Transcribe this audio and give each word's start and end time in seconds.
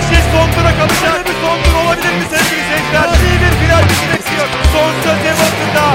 şey 0.00 0.20
son 0.32 0.46
tura 0.54 0.72
kalacak. 0.78 1.26
Bir 1.28 1.36
son 1.44 1.58
tur 1.64 1.74
olabilir 1.84 2.12
mi 2.18 2.24
sevgili 2.30 2.62
seyirciler? 2.68 3.08
İyi 3.24 3.38
bir 3.42 3.54
final 3.60 3.82
bekliyor. 4.12 4.48
Son 4.72 4.92
söz 5.04 5.18
Hamilton'da. 5.26 5.86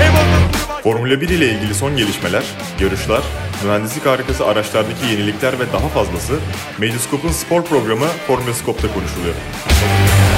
Hamilton 0.00 0.62
Formula 0.82 1.20
1 1.20 1.28
ile 1.28 1.48
ilgili 1.52 1.74
son 1.74 1.96
gelişmeler, 1.96 2.42
yarışlar, 2.80 3.22
mühendislik 3.64 4.06
harikası 4.06 4.46
araçlardaki 4.46 5.06
yenilikler 5.06 5.52
ve 5.60 5.72
daha 5.72 5.88
fazlası 5.88 6.32
Medyascope'un 6.78 7.32
spor 7.32 7.64
programı 7.64 8.06
Formula 8.26 8.54
Scope'da 8.54 8.94
konuşuluyor. 8.94 9.34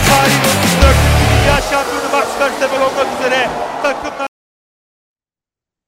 Tarihin 0.08 0.40
34. 0.40 0.96
Dünya 1.30 1.56
Şampiyonu 1.56 2.12
Max 2.12 2.26
Verstappen 2.40 2.80
olmak 2.80 3.20
üzere 3.20 3.48
takımlar 3.82 4.26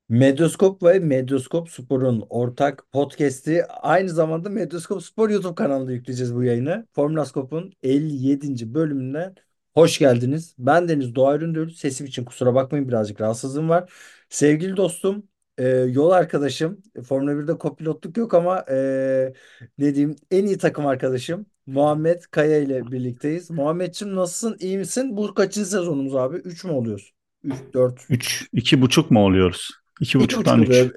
Medyoskop 0.08 0.82
ve 0.82 0.98
Medyoskop 0.98 1.70
Spor'un 1.70 2.26
ortak 2.30 2.84
podcast'i 2.92 3.64
aynı 3.66 4.10
zamanda 4.10 4.48
Medyoskop 4.48 5.02
Spor 5.02 5.30
YouTube 5.30 5.54
kanalında 5.54 5.92
yükleyeceğiz 5.92 6.34
bu 6.34 6.44
yayını. 6.44 6.86
Formülaskop'un 6.92 7.72
57. 7.82 8.74
bölümünden 8.74 9.34
hoş 9.74 9.98
geldiniz. 9.98 10.54
Ben 10.58 10.88
Deniz 10.88 11.14
Doğa 11.14 11.36
Üründür. 11.36 11.70
Sesim 11.70 12.06
için 12.06 12.24
kusura 12.24 12.54
bakmayın 12.54 12.88
birazcık 12.88 13.20
rahatsızlığım 13.20 13.68
var. 13.68 13.92
Sevgili 14.28 14.76
dostum, 14.76 15.26
e, 15.58 15.68
yol 15.68 16.10
arkadaşım, 16.10 16.82
Formula 17.04 17.38
1'de 17.38 17.58
kopilotluk 17.58 18.16
yok 18.16 18.34
ama 18.34 18.64
e, 18.70 19.32
ne 19.78 19.94
diyeyim 19.94 20.16
en 20.30 20.46
iyi 20.46 20.58
takım 20.58 20.86
arkadaşım 20.86 21.46
Muhammed 21.66 22.22
Kaya 22.30 22.58
ile 22.58 22.92
birlikteyiz. 22.92 23.50
Muhammedciğim 23.50 24.16
nasılsın? 24.16 24.56
İyi 24.60 24.78
misin? 24.78 25.16
Bu 25.16 25.34
kaçıncı 25.34 25.70
sezonumuz 25.70 26.14
abi? 26.14 26.36
3 26.36 26.64
mü 26.64 26.70
oluyoruz? 26.72 27.12
3, 27.44 27.54
4, 27.74 28.06
Üç, 28.10 28.48
iki 28.52 28.80
buçuk 28.80 29.10
mu 29.10 29.24
oluyoruz? 29.24 29.85
İki 30.00 30.20
buçuktan 30.20 30.62
buçuk 30.62 30.62
üç. 30.62 30.90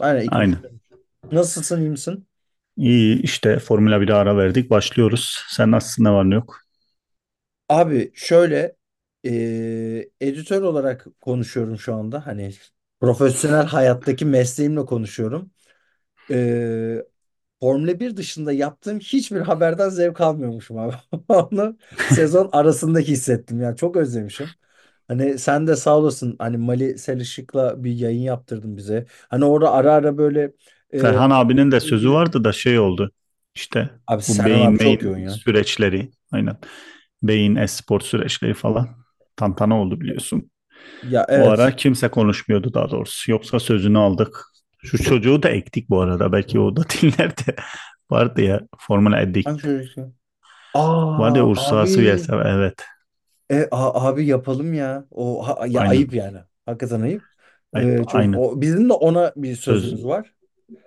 Aynen 0.00 0.30
Aynen. 0.30 0.62
buçuk. 0.62 1.32
Nasılsın 1.32 1.80
iyi 1.80 1.90
misin? 1.90 2.28
İyi 2.76 3.22
işte 3.22 3.58
Formula 3.58 4.00
1'e 4.00 4.14
ara 4.14 4.36
verdik. 4.36 4.70
Başlıyoruz. 4.70 5.44
Sen 5.48 5.70
nasılsın? 5.70 6.04
Ne 6.04 6.10
var 6.10 6.30
ne 6.30 6.34
yok? 6.34 6.60
Abi 7.68 8.12
şöyle 8.14 8.76
eee, 9.24 10.10
editör 10.20 10.62
olarak 10.62 11.06
konuşuyorum 11.20 11.78
şu 11.78 11.94
anda. 11.94 12.26
Hani 12.26 12.52
profesyonel 13.00 13.66
hayattaki 13.66 14.24
mesleğimle 14.24 14.84
konuşuyorum. 14.86 15.50
Eee 16.30 17.06
Formula 17.60 18.00
1 18.00 18.16
dışında 18.18 18.52
yaptığım 18.52 19.00
hiçbir 19.00 19.40
haberden 19.42 19.90
zevk 19.90 20.22
almıyormuşum 20.22 20.78
abi. 20.78 20.94
Onu 21.28 21.78
sezon 22.06 22.50
arasında 22.52 23.00
hissettim. 23.00 23.60
Yani 23.62 23.76
çok 23.76 23.96
özlemişim. 23.96 24.54
Hani 25.08 25.38
sen 25.38 25.66
de 25.66 25.76
sağ 25.76 25.98
olasın. 25.98 26.36
Hani 26.38 26.56
Mali 26.56 26.98
Selışık'la 26.98 27.84
bir 27.84 27.92
yayın 27.92 28.20
yaptırdın 28.22 28.76
bize. 28.76 29.06
Hani 29.28 29.44
orada 29.44 29.72
ara 29.72 29.92
ara 29.94 30.18
böyle 30.18 30.52
eee 30.92 31.02
Ferhan 31.02 31.30
abinin 31.30 31.70
de 31.70 31.80
sözü 31.80 32.10
vardı 32.12 32.44
da 32.44 32.52
şey 32.52 32.78
oldu. 32.78 33.10
İşte 33.54 33.90
Abi 34.06 34.22
bu 34.28 34.32
Serhan 34.32 34.44
beyin 34.44 34.74
abi 34.74 34.78
çok 34.78 35.02
yoğun 35.02 35.18
ya. 35.18 35.40
süreçleri. 35.44 36.10
Aynen. 36.32 36.56
Beyin 37.22 37.56
espor 37.56 38.00
süreçleri 38.00 38.54
falan. 38.54 38.88
Tantana 39.36 39.80
oldu 39.82 40.00
biliyorsun. 40.00 40.50
Ya 41.02 41.24
O 41.34 41.48
ara 41.48 41.72
evet. 41.72 41.76
kimse 41.76 42.08
konuşmuyordu 42.08 42.74
daha 42.74 42.90
doğrusu. 42.90 43.30
Yoksa 43.32 43.60
sözünü 43.60 43.98
aldık. 43.98 44.44
Şu 44.84 44.98
çocuğu 45.04 45.42
da 45.42 45.50
ektik 45.50 45.90
bu 45.90 46.00
arada. 46.00 46.32
Belki 46.32 46.60
o 46.60 46.76
da 46.76 46.82
dinler 47.02 47.30
de 47.38 47.56
vardı 48.10 48.42
ya 48.42 48.60
Formula 48.78 49.16
Hangi 49.44 49.62
Addict. 49.62 49.62
çocuk 49.62 49.96
ya? 49.96 50.12
Ursası 51.44 52.02
abi. 52.02 52.02
Yelsev. 52.02 52.38
Evet. 52.46 52.84
E, 53.50 53.68
a- 53.70 54.08
abi 54.08 54.26
yapalım 54.26 54.74
ya. 54.74 55.06
O 55.10 55.48
ha- 55.48 55.66
ya 55.66 55.80
Aynen. 55.80 55.90
ayıp 55.90 56.14
yani. 56.14 56.38
Hakikaten 56.66 57.00
ayıp. 57.00 57.22
Ee, 57.76 57.98
çok 58.08 58.14
aynen. 58.14 58.32
o, 58.34 58.60
bizim 58.60 58.88
de 58.88 58.92
ona 58.92 59.32
bir 59.36 59.56
Söz 59.56 59.82
sözümüz 59.82 60.04
var. 60.04 60.34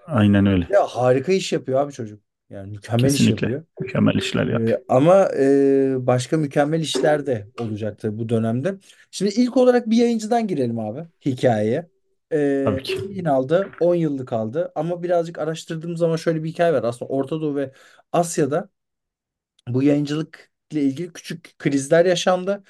aynen 0.07 0.45
öyle. 0.45 0.67
Ya 0.69 0.87
harika 0.87 1.31
iş 1.31 1.53
yapıyor 1.53 1.79
abi 1.81 1.93
çocuk. 1.93 2.23
Yani 2.49 2.71
mükemmel 2.71 3.13
iş 3.13 3.13
Kesinlikle. 3.13 3.47
yapıyor. 3.47 3.65
Mükemmel 3.79 4.15
işler 4.15 4.47
yapıyor. 4.47 4.79
Ama 4.89 5.29
e, 5.39 6.07
başka 6.07 6.37
mükemmel 6.37 6.79
işler 6.81 7.25
de 7.25 7.47
olacaktır 7.57 8.17
bu 8.17 8.29
dönemde. 8.29 8.75
Şimdi 9.11 9.31
ilk 9.35 9.57
olarak 9.57 9.89
bir 9.89 9.97
yayıncıdan 9.97 10.47
girelim 10.47 10.79
abi 10.79 11.07
hikayeye. 11.25 11.89
Tabii 12.63 12.83
ki. 12.83 12.95
yayın 13.09 13.25
aldı 13.25 13.69
10 13.79 13.95
yıllık 13.95 14.33
aldı 14.33 14.71
ama 14.75 15.03
birazcık 15.03 15.39
araştırdığım 15.39 15.97
zaman 15.97 16.15
şöyle 16.15 16.43
bir 16.43 16.49
hikaye 16.49 16.73
var. 16.73 16.83
Aslında 16.83 17.11
Orta 17.11 17.41
Doğu 17.41 17.55
ve 17.55 17.71
Asya'da 18.11 18.69
bu 19.67 19.83
yayıncılıkla 20.75 20.79
ilgili 20.79 21.13
küçük 21.13 21.59
krizler 21.59 22.05
yaşandı. 22.05 22.63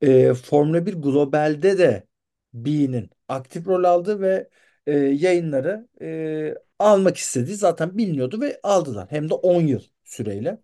E, 0.00 0.34
Formula 0.34 0.86
1 0.86 0.94
globalde 0.94 1.78
de 1.78 2.06
Bean'in 2.54 3.10
aktif 3.28 3.66
rol 3.66 3.84
aldı 3.84 4.20
ve 4.20 4.48
e, 4.86 4.92
yayınları 4.98 5.88
e, 6.02 6.54
almak 6.78 7.16
istediği 7.16 7.56
zaten 7.56 7.98
biliniyordu 7.98 8.40
ve 8.40 8.60
aldılar. 8.62 9.06
Hem 9.10 9.30
de 9.30 9.34
10 9.34 9.60
yıl 9.62 9.82
süreyle. 10.04 10.58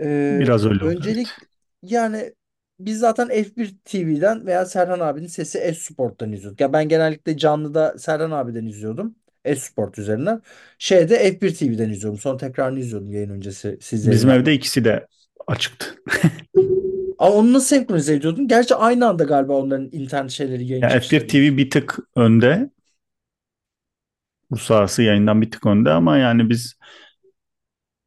E, 0.00 0.06
Biraz 0.30 0.66
öyle 0.66 0.84
oldu. 0.84 0.98
öncelik 0.98 1.28
Evet. 1.28 1.48
yani 1.82 2.34
biz 2.80 2.98
zaten 2.98 3.28
F1 3.28 3.74
TV'den 3.84 4.46
veya 4.46 4.66
Serhan 4.66 5.00
abinin 5.00 5.26
sesi 5.26 5.58
S-Sport'tan 5.58 6.32
izliyorduk. 6.32 6.60
Ya 6.60 6.72
ben 6.72 6.88
genellikle 6.88 7.36
canlıda 7.38 7.98
Serhan 7.98 8.30
abiden 8.30 8.66
izliyordum. 8.66 9.16
S-Sport 9.46 9.98
üzerinden. 9.98 10.42
Şeyde 10.78 11.18
F1 11.18 11.54
TV'den 11.54 11.90
izliyordum. 11.90 12.20
Sonra 12.20 12.36
tekrarını 12.36 12.78
izliyordum 12.78 13.12
yayın 13.12 13.30
öncesi 13.30 13.78
siz 13.82 14.06
Bizim 14.06 14.30
evde 14.30 14.54
ikisi 14.54 14.84
de 14.84 15.06
açıktı. 15.46 16.02
Ama 17.18 17.34
onu 17.34 17.52
nasıl 17.52 17.66
senkronize 17.66 18.14
ediyordun? 18.14 18.48
Gerçi 18.48 18.74
aynı 18.74 19.08
anda 19.08 19.24
galiba 19.24 19.52
onların 19.52 19.88
internet 19.92 20.30
şeyleri 20.30 20.64
yayın 20.66 20.82
Ya 20.82 20.88
F1 20.88 21.00
çıkışları. 21.00 21.26
TV 21.28 21.56
bir 21.56 21.70
tık 21.70 21.98
önde. 22.16 22.70
Uluslararası 24.50 25.02
yayından 25.02 25.42
bir 25.42 25.50
tık 25.50 25.66
önde 25.66 25.90
ama 25.90 26.18
yani 26.18 26.50
biz 26.50 26.74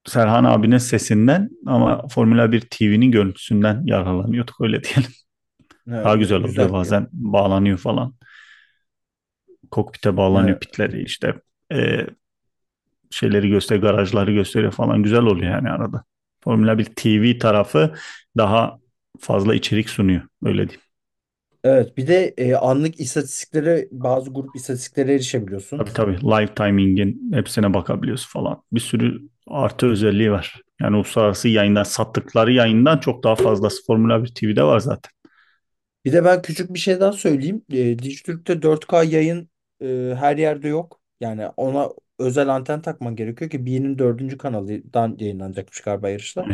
Serhan 0.05 0.43
abinin 0.43 0.77
sesinden 0.77 1.49
ama 1.65 2.07
Formula 2.07 2.51
1 2.51 2.61
TV'nin 2.61 3.11
görüntüsünden 3.11 3.81
yararlanıyorduk 3.85 4.61
öyle 4.61 4.83
diyelim. 4.83 5.11
Evet, 5.87 6.05
Daha 6.05 6.15
güzel 6.15 6.37
oluyor 6.43 6.71
bazen 6.71 7.07
bağlanıyor 7.11 7.77
falan. 7.77 8.15
Kokpite 9.71 10.17
bağlanıyor 10.17 10.49
Evet. 10.57 10.61
pitleri 10.61 11.03
işte 11.03 11.33
e, 11.73 12.07
şeyleri 13.11 13.49
gösteriyor, 13.49 13.91
garajları 13.91 14.31
gösteriyor 14.31 14.71
falan 14.71 15.03
güzel 15.03 15.21
oluyor 15.21 15.51
yani 15.51 15.69
arada. 15.69 16.03
Formula 16.43 16.77
1 16.77 16.85
TV 16.85 17.39
tarafı 17.39 17.93
daha 18.37 18.79
fazla 19.19 19.55
içerik 19.55 19.89
sunuyor 19.89 20.21
öyle 20.43 20.69
diyeyim. 20.69 20.81
Evet, 21.63 21.97
bir 21.97 22.07
de 22.07 22.33
e, 22.37 22.55
anlık 22.55 22.99
istatistiklere 22.99 23.87
bazı 23.91 24.33
grup 24.33 24.55
istatistiklere 24.55 25.13
erişebiliyorsun. 25.13 25.77
Tabii 25.77 25.93
tabii 25.93 26.17
live 26.21 26.53
timing'in 26.53 27.31
hepsine 27.33 27.73
bakabiliyorsun 27.73 28.29
falan. 28.29 28.63
Bir 28.71 28.79
sürü 28.79 29.21
artı 29.47 29.87
özelliği 29.87 30.31
var. 30.31 30.61
Yani 30.81 30.95
uluslararası 30.95 31.47
yayından 31.49 31.83
sattıkları 31.83 32.51
yayından 32.53 32.97
çok 32.97 33.23
daha 33.23 33.35
fazlası 33.35 33.85
Formula 33.85 34.23
1 34.23 34.33
TV'de 34.33 34.63
var 34.63 34.79
zaten. 34.79 35.11
Bir 36.05 36.13
de 36.13 36.25
ben 36.25 36.41
küçük 36.41 36.73
bir 36.73 36.79
şey 36.79 36.99
daha 36.99 37.11
söyleyeyim. 37.11 37.61
E, 37.71 37.99
Dijitürk'te 37.99 38.61
4K 38.61 39.03
yayın 39.03 39.49
e, 39.81 40.15
her 40.19 40.37
yerde 40.37 40.67
yok. 40.67 41.01
Yani 41.21 41.47
ona 41.47 41.89
özel 42.19 42.49
anten 42.49 42.81
takman 42.81 43.15
gerekiyor 43.15 43.51
ki 43.51 43.65
B'nin 43.65 43.99
dördüncü 43.99 44.37
kanalından 44.37 45.17
yayınlanacakmış 45.19 45.81
galiba 45.81 46.09
yarışta. 46.09 46.49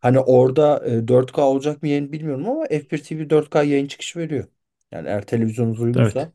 Hani 0.00 0.18
orada 0.20 0.86
e, 0.86 1.08
4K 1.08 1.42
olacak 1.42 1.82
mı 1.82 1.88
yayın 1.88 2.12
bilmiyorum 2.12 2.48
ama 2.48 2.66
F1 2.66 2.98
TV 3.04 3.30
4K 3.30 3.62
yayın 3.62 3.86
çıkışı 3.86 4.18
veriyor. 4.18 4.44
Yani 4.92 5.08
eğer 5.08 5.26
televizyonunuz 5.26 5.80
uygunsa 5.80 6.32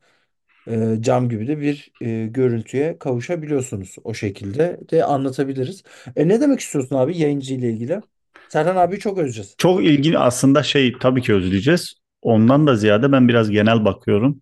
e, 0.67 0.97
cam 1.01 1.29
gibi 1.29 1.47
de 1.47 1.59
bir 1.61 1.91
e, 2.01 2.27
görüntüye 2.27 2.99
kavuşabiliyorsunuz. 2.99 3.95
O 4.03 4.13
şekilde 4.13 4.79
de 4.91 5.03
anlatabiliriz. 5.05 5.83
E, 6.15 6.27
ne 6.27 6.41
demek 6.41 6.59
istiyorsun 6.59 6.95
abi 6.95 7.17
yayıncı 7.17 7.53
ile 7.53 7.69
ilgili? 7.69 8.01
Serhan 8.49 8.75
abiyi 8.75 8.99
çok 8.99 9.17
özleyeceğiz. 9.17 9.55
Çok 9.57 9.83
ilgili 9.85 10.17
aslında 10.19 10.63
şey 10.63 10.93
tabii 11.01 11.21
ki 11.21 11.33
özleyeceğiz. 11.33 11.93
Ondan 12.21 12.67
da 12.67 12.75
ziyade 12.75 13.11
ben 13.11 13.27
biraz 13.27 13.49
genel 13.49 13.85
bakıyorum. 13.85 14.41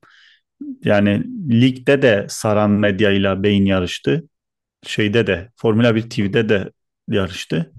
Yani 0.84 1.24
ligde 1.62 2.02
de 2.02 2.25
Saran 2.30 2.72
Medya 2.72 3.12
ile 3.12 3.44
Beyin 3.44 3.66
yarıştı. 3.66 4.24
Şeyde 4.84 5.28
de 5.28 5.52
Formula 5.56 5.96
1 5.96 6.09
TV'de 6.09 6.50
de 6.50 6.71
yarıştı. 7.10 7.74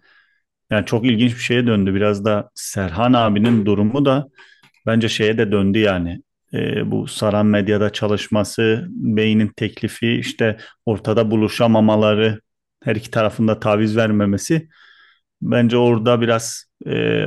Yani 0.71 0.87
çok 0.87 1.07
ilginç 1.07 1.35
bir 1.35 1.41
şeye 1.41 1.67
döndü. 1.67 1.95
Biraz 1.95 2.25
da 2.25 2.51
Serhan 2.55 3.13
abinin 3.13 3.67
durumu 3.67 4.05
da 4.05 4.29
bence 4.87 5.09
şeye 5.09 5.39
de 5.39 5.53
döndü 5.53 5.79
yani. 5.79 6.23
Ee, 6.55 6.91
bu 6.91 7.07
Saran 7.09 7.47
Medya'da 7.47 7.93
çalışması, 7.93 8.87
Bey'in 8.91 9.49
teklifi, 9.57 10.13
işte 10.13 10.57
ortada 10.87 11.31
buluşamamaları, 11.31 12.41
her 12.83 12.97
iki 12.97 13.11
tarafında 13.11 13.61
taviz 13.61 13.97
vermemesi. 13.97 14.69
Bence 15.43 15.77
orada 15.77 16.21
biraz 16.21 16.65
e, 16.87 17.27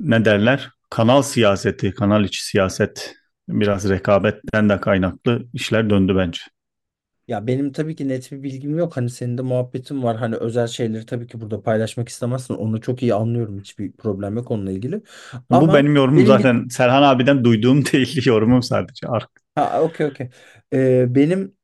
ne 0.00 0.24
derler? 0.24 0.70
Kanal 0.90 1.22
siyaseti, 1.22 1.94
kanal 1.94 2.24
içi 2.24 2.44
siyaset, 2.44 3.14
biraz 3.48 3.88
rekabetten 3.88 4.68
de 4.68 4.80
kaynaklı 4.80 5.46
işler 5.54 5.90
döndü 5.90 6.16
bence. 6.16 6.40
Ya 7.28 7.46
benim 7.46 7.72
tabii 7.72 7.96
ki 7.96 8.08
net 8.08 8.32
bir 8.32 8.42
bilgim 8.42 8.78
yok. 8.78 8.96
Hani 8.96 9.10
senin 9.10 9.38
de 9.38 9.42
muhabbetin 9.42 10.02
var. 10.02 10.16
Hani 10.16 10.36
özel 10.36 10.66
şeyleri 10.66 11.06
tabii 11.06 11.26
ki 11.26 11.40
burada 11.40 11.62
paylaşmak 11.62 12.08
istemezsin. 12.08 12.54
Onu 12.54 12.80
çok 12.80 13.02
iyi 13.02 13.14
anlıyorum. 13.14 13.60
Hiçbir 13.60 13.92
problem 13.92 14.36
yok 14.36 14.50
onunla 14.50 14.70
ilgili. 14.72 15.02
Bu 15.50 15.72
Ama 15.72 15.72
benim 15.72 15.96
yorumum 15.96 16.26
benim 16.26 16.26
zaten. 16.26 16.68
Serhan 16.68 17.02
abiden 17.02 17.44
duyduğum 17.44 17.84
değil, 17.92 18.26
yorumum 18.26 18.62
sadece. 18.62 19.06
Ha 19.54 19.82
okey 19.82 20.06
okey. 20.06 20.30
Ee, 20.72 21.14
benim 21.14 21.56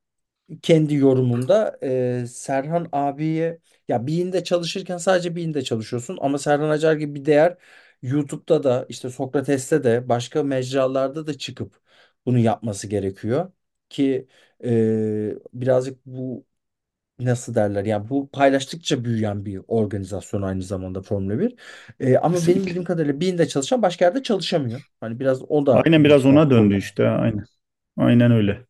kendi 0.62 0.94
yorumumda 0.94 1.78
e, 1.84 2.26
Serhan 2.28 2.88
abiye 2.92 3.60
ya 3.88 4.06
Bean'de 4.08 4.44
çalışırken 4.44 4.98
sadece 4.98 5.36
Bean'de 5.36 5.64
çalışıyorsun 5.64 6.18
ama 6.22 6.38
Serhan 6.38 6.70
Acar 6.70 6.94
gibi 6.94 7.14
bir 7.14 7.24
değer 7.26 7.56
YouTube'da 8.02 8.62
da 8.62 8.86
işte 8.88 9.10
Sokrates'te 9.10 9.84
de 9.84 10.08
başka 10.08 10.42
mecralarda 10.42 11.26
da 11.26 11.38
çıkıp 11.38 11.80
bunu 12.26 12.38
yapması 12.38 12.86
gerekiyor 12.88 13.52
ki 13.88 14.28
e, 14.64 15.34
birazcık 15.54 16.06
bu 16.06 16.46
nasıl 17.18 17.54
derler 17.54 17.84
yani 17.84 18.08
bu 18.10 18.30
paylaştıkça 18.30 19.04
büyüyen 19.04 19.44
bir 19.44 19.60
organizasyon 19.68 20.42
aynı 20.42 20.62
zamanda 20.62 21.02
Formula 21.02 21.38
1. 21.40 21.56
E, 22.00 22.18
ama 22.18 22.46
benim 22.46 22.66
Kesinlikle. 22.66 22.66
bildiğim 22.66 22.84
kadarıyla 22.84 23.20
Bean'de 23.20 23.48
çalışan 23.48 23.82
başka 23.82 24.04
yerde 24.04 24.22
çalışamıyor. 24.22 24.82
Hani 25.00 25.20
biraz 25.20 25.42
o 25.50 25.66
da 25.66 25.84
Aynen 25.84 26.04
biraz 26.04 26.26
ihtimal 26.26 26.26
ona 26.26 26.50
döndü 26.50 26.76
işte. 26.78 27.08
Aynen. 27.08 27.44
Aynen 27.96 28.30
öyle. 28.32 28.66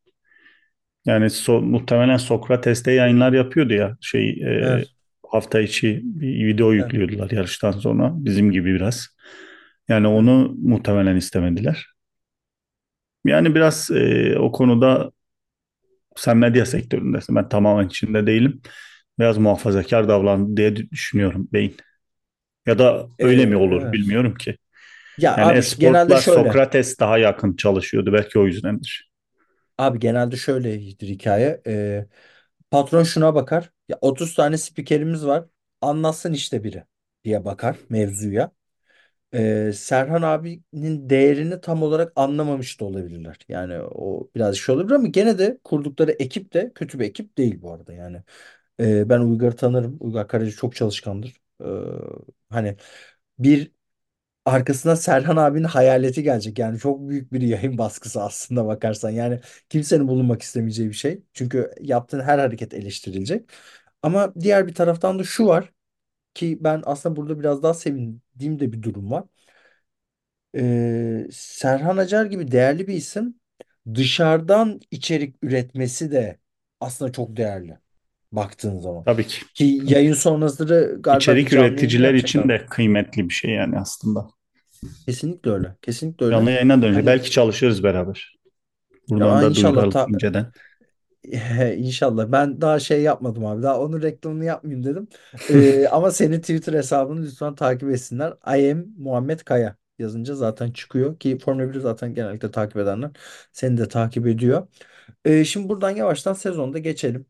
Yani 1.05 1.31
so- 1.31 1.61
muhtemelen 1.63 2.17
Sokrates'te 2.17 2.93
yayınlar 2.93 3.33
yapıyordu 3.33 3.73
ya 3.75 3.97
şey 4.01 4.31
e, 4.31 4.49
Evet. 4.61 4.91
Hafta 5.33 5.61
içi 5.61 6.01
bir 6.05 6.47
video 6.47 6.73
Evet. 6.79 6.95
yüklüyordular 6.95 7.31
yarıştan 7.31 7.73
sonra 7.73 8.13
bizim 8.17 8.51
gibi 8.53 8.75
biraz. 8.75 9.09
Yani 9.89 10.07
Evet. 10.09 10.09
onu 10.09 10.55
muhtemelen 10.63 11.17
istemediler. 11.17 11.87
Yani 13.25 13.55
biraz 13.55 13.91
e, 13.91 14.37
o 14.39 14.53
konuda 14.53 15.13
sen 16.17 16.37
medya 16.37 16.67
sektöründesin. 16.67 17.37
Ben 17.37 17.49
tamamen 17.49 17.87
içinde 17.89 18.27
değilim. 18.27 18.63
Biraz 19.19 19.39
muhafazakar 19.39 20.09
davrandı 20.09 20.57
diye 20.57 20.77
düşünüyorum 20.77 21.49
beyin. 21.53 21.77
Ya 22.67 22.79
da 22.79 23.09
E, 23.19 23.25
öyle 23.25 23.47
mi 23.47 23.57
olur 23.57 23.83
evet. 23.83 23.93
bilmiyorum 23.93 24.35
ki. 24.37 24.57
Ya 25.17 25.37
Yani 25.37 25.63
abi 25.63 25.63
genelde 25.79 26.17
şöyle. 26.17 26.61
Sokrates 26.61 27.01
daha 27.01 27.19
yakın 27.19 27.57
çalışıyordu. 27.57 28.15
Belki 28.15 28.39
o 28.39 28.47
yüzdendir. 28.47 29.11
Abi 29.79 29.99
genelde 29.99 30.37
şöyledir 30.37 31.09
hikaye. 31.09 31.63
Ee, 31.67 32.07
patron 32.71 33.03
şuna 33.03 33.35
bakar. 33.35 33.73
Ya 33.91 33.99
30 34.03 34.35
tane 34.35 34.59
spikerimiz 34.59 35.27
var. 35.27 35.47
Anlatsın 35.81 36.35
işte 36.35 36.65
biri 36.65 36.85
diye 37.25 37.47
bakar 37.47 37.77
mevzuya. 37.91 38.53
Ee, 39.35 39.73
Serhan 39.75 40.23
abinin 40.23 41.11
değerini 41.11 41.61
tam 41.61 41.83
olarak 41.83 42.13
anlamamış 42.17 42.81
da 42.81 42.87
olabilirler. 42.87 43.39
Yani 43.49 43.79
o 43.83 44.31
biraz 44.37 44.57
şey 44.57 44.75
olabilir 44.75 44.95
ama 44.95 45.09
gene 45.09 45.39
de 45.39 45.59
kurdukları 45.65 46.13
ekip 46.13 46.53
de 46.55 46.73
kötü 46.75 47.01
bir 47.01 47.05
ekip 47.07 47.39
değil 47.39 47.63
bu 47.63 47.73
arada. 47.75 47.95
Yani 47.95 48.23
Ee, 48.81 49.11
ben 49.11 49.21
Uygar'ı 49.21 49.57
tanırım. 49.57 49.99
Uygar 50.01 50.29
Karacı 50.29 50.57
çok 50.57 50.77
çalışkandır. 50.77 51.37
Ee, 51.65 51.67
hani 52.51 52.77
bir 53.39 53.73
arkasından 54.47 54.95
Serhan 54.95 55.37
abinin 55.37 55.65
hayaleti 55.65 56.23
gelecek. 56.23 56.59
Yani 56.59 56.79
çok 56.79 57.09
büyük 57.09 57.33
bir 57.33 57.41
yayın 57.43 57.79
baskısı 57.79 58.23
aslında 58.23 58.67
bakarsan. 58.67 59.11
Yani 59.11 59.41
kimsenin 59.69 60.09
bulunmak 60.09 60.43
istemeyeceği 60.43 60.89
bir 60.91 60.95
şey. 60.95 61.23
Çünkü 61.33 61.71
yaptığın 61.81 62.21
her 62.21 62.39
hareket 62.39 62.75
eleştirilecek. 62.75 63.51
Ama 64.03 64.35
diğer 64.41 64.67
bir 64.67 64.75
taraftan 64.75 65.19
da 65.19 65.25
şu 65.25 65.47
var 65.47 65.73
ki 66.35 66.59
ben 66.61 66.83
aslında 66.87 67.17
burada 67.17 67.41
biraz 67.41 67.63
daha 67.63 67.75
sevindiğim 67.75 68.61
de 68.61 68.73
bir 68.73 68.83
durum 68.83 69.11
var. 69.11 69.25
Ee, 70.57 71.27
Serhan 71.33 71.97
Acar 71.97 72.25
gibi 72.27 72.53
değerli 72.53 72.87
bir 72.87 72.95
isim 72.95 73.35
dışarıdan 73.95 74.81
içerik 74.91 75.37
üretmesi 75.43 76.13
de 76.13 76.39
aslında 76.81 77.13
çok 77.13 77.37
değerli 77.37 77.79
baktığın 78.33 78.79
zaman. 78.79 79.05
Tabii 79.05 79.27
ki. 79.27 79.43
Ki 79.55 79.81
yayın 79.85 80.15
sonrasları 80.15 80.97
galiba 81.01 81.21
bir 81.21 81.23
İçerik 81.23 81.49
canlı 81.49 81.65
yayın 81.65 81.75
üreticiler 81.75 82.09
yapacaklar. 82.09 82.29
için 82.29 82.49
de 82.49 82.67
kıymetli 82.71 83.29
bir 83.29 83.35
şey 83.35 83.51
yani 83.51 83.79
aslında. 83.79 84.29
Kesinlikle 85.07 85.51
öyle. 85.51 85.77
Kesinlikle 85.83 86.27
öyle. 86.27 86.37
Canlı 86.37 86.51
yayına 86.51 86.83
dönecek. 86.83 86.97
Hani 86.97 87.07
Belki 87.07 87.31
çalışırız 87.31 87.83
beraber. 87.83 88.37
Buradan 89.09 89.37
ya 89.37 89.43
da 89.43 89.49
inşallah 89.49 89.75
duyuralım 89.75 89.91
ta, 89.91 90.07
inceden. 90.09 90.53
İnşallah. 91.77 92.33
Ben 92.33 92.61
daha 92.61 92.79
şey 92.81 93.03
yapmadım 93.03 93.47
abi. 93.47 93.63
Daha 93.63 93.81
onun 93.81 94.03
reklamını 94.03 94.45
yapmayayım 94.45 94.85
dedim. 94.85 95.09
Ee, 95.49 95.87
ama 95.91 96.11
senin 96.11 96.41
Twitter 96.41 96.73
hesabını 96.73 97.23
lütfen 97.27 97.55
takip 97.55 97.91
etsinler. 97.91 98.33
I 98.59 98.73
am 98.73 98.85
Muhammed 98.99 99.41
Kaya 99.41 99.77
yazınca 99.99 100.35
zaten 100.35 100.71
çıkıyor 100.73 101.19
ki 101.19 101.39
Formula 101.39 101.71
1'i 101.71 101.81
zaten 101.81 102.15
genellikle 102.15 102.51
takip 102.51 102.77
edenler 102.77 103.11
seni 103.53 103.77
de 103.79 103.89
takip 103.89 104.27
ediyor. 104.27 104.67
Ee, 105.25 105.45
şimdi 105.45 105.69
buradan 105.69 105.91
yavaştan 105.91 106.33
sezonda 106.33 106.79
geçelim. 106.79 107.27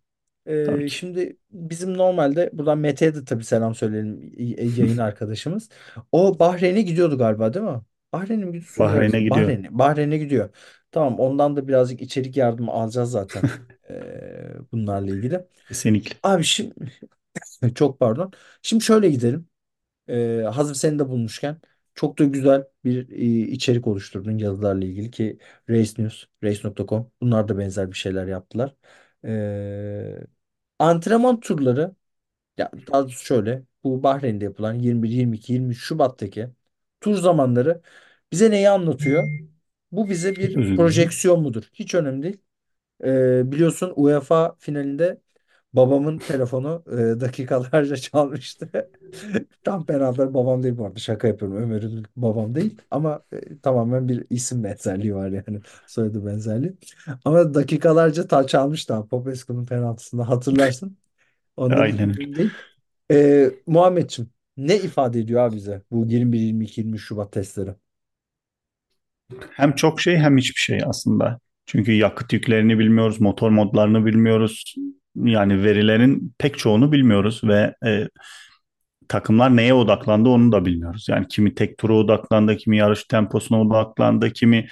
Tabii 0.63 0.85
Ee, 0.85 0.87
ki. 0.87 0.93
şimdi 0.93 1.39
bizim 1.51 1.99
normalde 1.99 2.51
buradan 2.53 2.79
Mete'ye 2.79 3.15
de 3.15 3.25
tabii 3.25 3.45
selam 3.45 3.75
söyleyelim 3.75 4.33
y- 4.39 4.57
yayın 4.77 4.99
arkadaşımız. 4.99 5.69
O 6.13 6.39
Bahreyn'e 6.39 6.83
gidiyordu 6.83 7.19
galiba 7.19 7.55
değil 7.55 7.67
mi? 7.67 7.81
Bahreyn'e 8.13 8.45
mi 8.45 8.53
gidiyor? 8.53 8.67
Suudi 8.67 8.89
Bahreyn'e 8.89 9.21
Arabistan. 9.21 9.23
gidiyor. 9.23 9.59
Bahreyn'e. 9.59 9.69
Bahreyn'e 9.79 10.19
gidiyor. 10.19 10.51
Tamam 10.93 11.19
ondan 11.21 11.57
da 11.57 11.69
birazcık 11.69 12.03
içerik 12.03 12.37
yardımı 12.37 12.73
alacağız 12.73 13.11
zaten. 13.11 13.43
Ee, 13.91 14.73
bunlarla 14.73 15.11
ilgili. 15.11 15.47
Kesinlikle. 15.69 16.17
Abi 16.23 16.45
şimdi 16.45 16.75
çok 17.75 18.01
pardon. 18.01 18.33
Şimdi 18.63 18.85
şöyle 18.85 19.11
gidelim. 19.11 19.49
Ee, 20.09 20.43
hazır 20.55 20.75
seni 20.75 20.99
de 20.99 21.09
bulmuşken 21.09 21.61
çok 21.95 22.19
da 22.19 22.25
güzel 22.25 22.65
bir 22.85 23.11
e, 23.11 23.49
içerik 23.53 23.87
oluşturdun 23.87 24.39
yazılarla 24.39 24.85
ilgili 24.85 25.11
ki 25.11 25.39
Race 25.71 26.03
News, 26.03 26.25
Race.com 26.45 27.13
bunlar 27.23 27.49
da 27.49 27.59
benzer 27.59 27.93
bir 27.93 27.97
şeyler 27.97 28.27
yaptılar. 28.27 28.77
Ee, 29.25 30.19
antrenman 30.79 31.41
turları 31.41 31.97
ya 32.59 32.71
daha 32.93 33.03
doğrusu 33.05 33.25
şöyle 33.25 33.63
bu 33.85 34.03
Bahreyn'de 34.03 34.45
yapılan 34.45 34.75
21, 34.75 35.09
22, 35.11 35.53
23 35.53 35.79
Şubat'taki 35.85 36.51
tur 37.01 37.17
zamanları 37.17 37.83
bize 38.33 38.51
neyi 38.51 38.71
anlatıyor? 38.71 39.33
Bu 39.93 40.09
bize 40.11 40.37
bir 40.37 40.61
dilerim. 40.65 40.75
projeksiyon 40.77 41.43
mudur? 41.43 41.65
Hiç 41.73 41.95
önemli 41.95 42.23
değil. 42.23 42.39
Ee, 43.05 43.53
biliyorsun 43.53 43.93
UEFA 43.97 44.57
finalinde 44.59 45.21
babamın 45.73 46.19
telefonu 46.19 46.85
e, 46.89 47.21
dakikalarca 47.21 47.97
çalmıştı. 47.99 48.91
Tam 49.65 49.89
beraber 49.89 50.35
babam 50.35 50.63
değil 50.63 50.79
bu 50.79 50.87
arada 50.87 50.99
şaka 50.99 51.29
yapıyorum. 51.29 51.57
Ömer'in 51.63 52.07
babam 52.17 52.55
değil 52.55 52.79
ama 52.91 53.23
e, 53.33 53.59
tamamen 53.61 54.09
bir 54.09 54.27
isim 54.31 54.65
benzerliği 54.65 55.15
var 55.15 55.31
yani 55.31 55.61
soyadı 55.87 56.27
benzerliği. 56.27 56.77
Ama 57.25 57.55
dakikalarca 57.55 58.27
ta 58.29 58.47
çalmıştı 58.47 58.95
abi 58.95 59.09
Popescu'nun 59.09 59.67
penaltısında 59.67 60.29
hatırlarsın. 60.29 60.97
Ondan 61.57 61.83
Aynen 61.83 62.15
değil. 62.37 62.55
Ee, 63.13 63.51
Muhammedciğim 63.67 64.31
ne 64.57 64.77
ifade 64.77 65.21
ediyor 65.21 65.41
abi 65.41 65.57
bize 65.57 65.83
bu 65.91 66.07
21, 66.07 66.39
22, 66.41 66.81
23 66.81 67.03
Şubat 67.05 67.33
testleri? 67.33 67.75
Hem 69.51 69.75
çok 69.75 70.01
şey 70.01 70.17
hem 70.17 70.39
hiçbir 70.39 70.61
şey 70.61 70.81
aslında. 70.87 71.41
Çünkü 71.67 71.93
yakıt 71.93 72.33
yüklerini 72.33 72.79
bilmiyoruz, 72.79 73.21
motor 73.21 73.51
modlarını 73.51 74.07
bilmiyoruz. 74.07 74.75
Yani 75.17 75.65
verilerin 75.65 76.35
pek 76.39 76.59
çoğunu 76.59 76.93
bilmiyoruz 76.93 77.41
ve 77.45 77.75
e, 77.87 78.09
takımlar 79.09 79.57
neye 79.57 79.75
odaklandı 79.75 80.29
onu 80.29 80.53
da 80.53 80.65
bilmiyoruz. 80.67 81.07
Yani 81.09 81.29
kimi 81.29 81.55
tek 81.55 81.79
tura 81.79 81.93
odaklandı, 81.95 82.57
kimi 82.57 82.77
yarış 82.77 83.05
temposuna 83.05 83.61
odaklandı, 83.61 84.31
kimi 84.31 84.67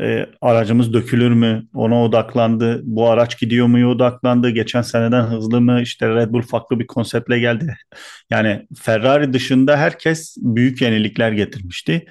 e, 0.00 0.26
aracımız 0.40 0.92
dökülür 0.92 1.30
mü 1.30 1.68
ona 1.74 2.02
odaklandı. 2.04 2.80
Bu 2.84 3.08
araç 3.10 3.38
gidiyor 3.38 3.66
mu 3.66 3.86
odaklandı. 3.90 4.50
Geçen 4.50 4.82
seneden 4.82 5.22
hızlı 5.22 5.60
mı? 5.60 5.82
İşte 5.82 6.08
Red 6.08 6.32
Bull 6.32 6.42
farklı 6.42 6.78
bir 6.78 6.86
konseptle 6.86 7.38
geldi. 7.38 7.76
Yani 8.30 8.66
Ferrari 8.82 9.32
dışında 9.32 9.76
herkes 9.76 10.36
büyük 10.40 10.82
yenilikler 10.82 11.32
getirmişti. 11.32 12.06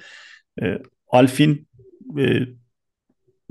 E, 0.62 0.78
Alpine 1.08 1.58
e, 2.18 2.46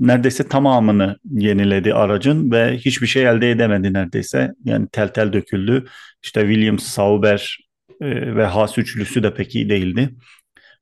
neredeyse 0.00 0.48
tamamını 0.48 1.18
yeniledi 1.30 1.94
aracın 1.94 2.50
ve 2.50 2.78
hiçbir 2.78 3.06
şey 3.06 3.26
elde 3.26 3.50
edemedi 3.50 3.92
neredeyse. 3.92 4.52
Yani 4.64 4.88
tel 4.92 5.08
tel 5.08 5.32
döküldü. 5.32 5.84
İşte 6.22 6.40
Williams, 6.40 6.82
Sauber 6.82 7.58
e, 8.00 8.36
ve 8.36 8.46
Haas 8.46 8.78
üçlüsü 8.78 9.22
de 9.22 9.34
pek 9.34 9.54
iyi 9.54 9.68
değildi. 9.70 10.10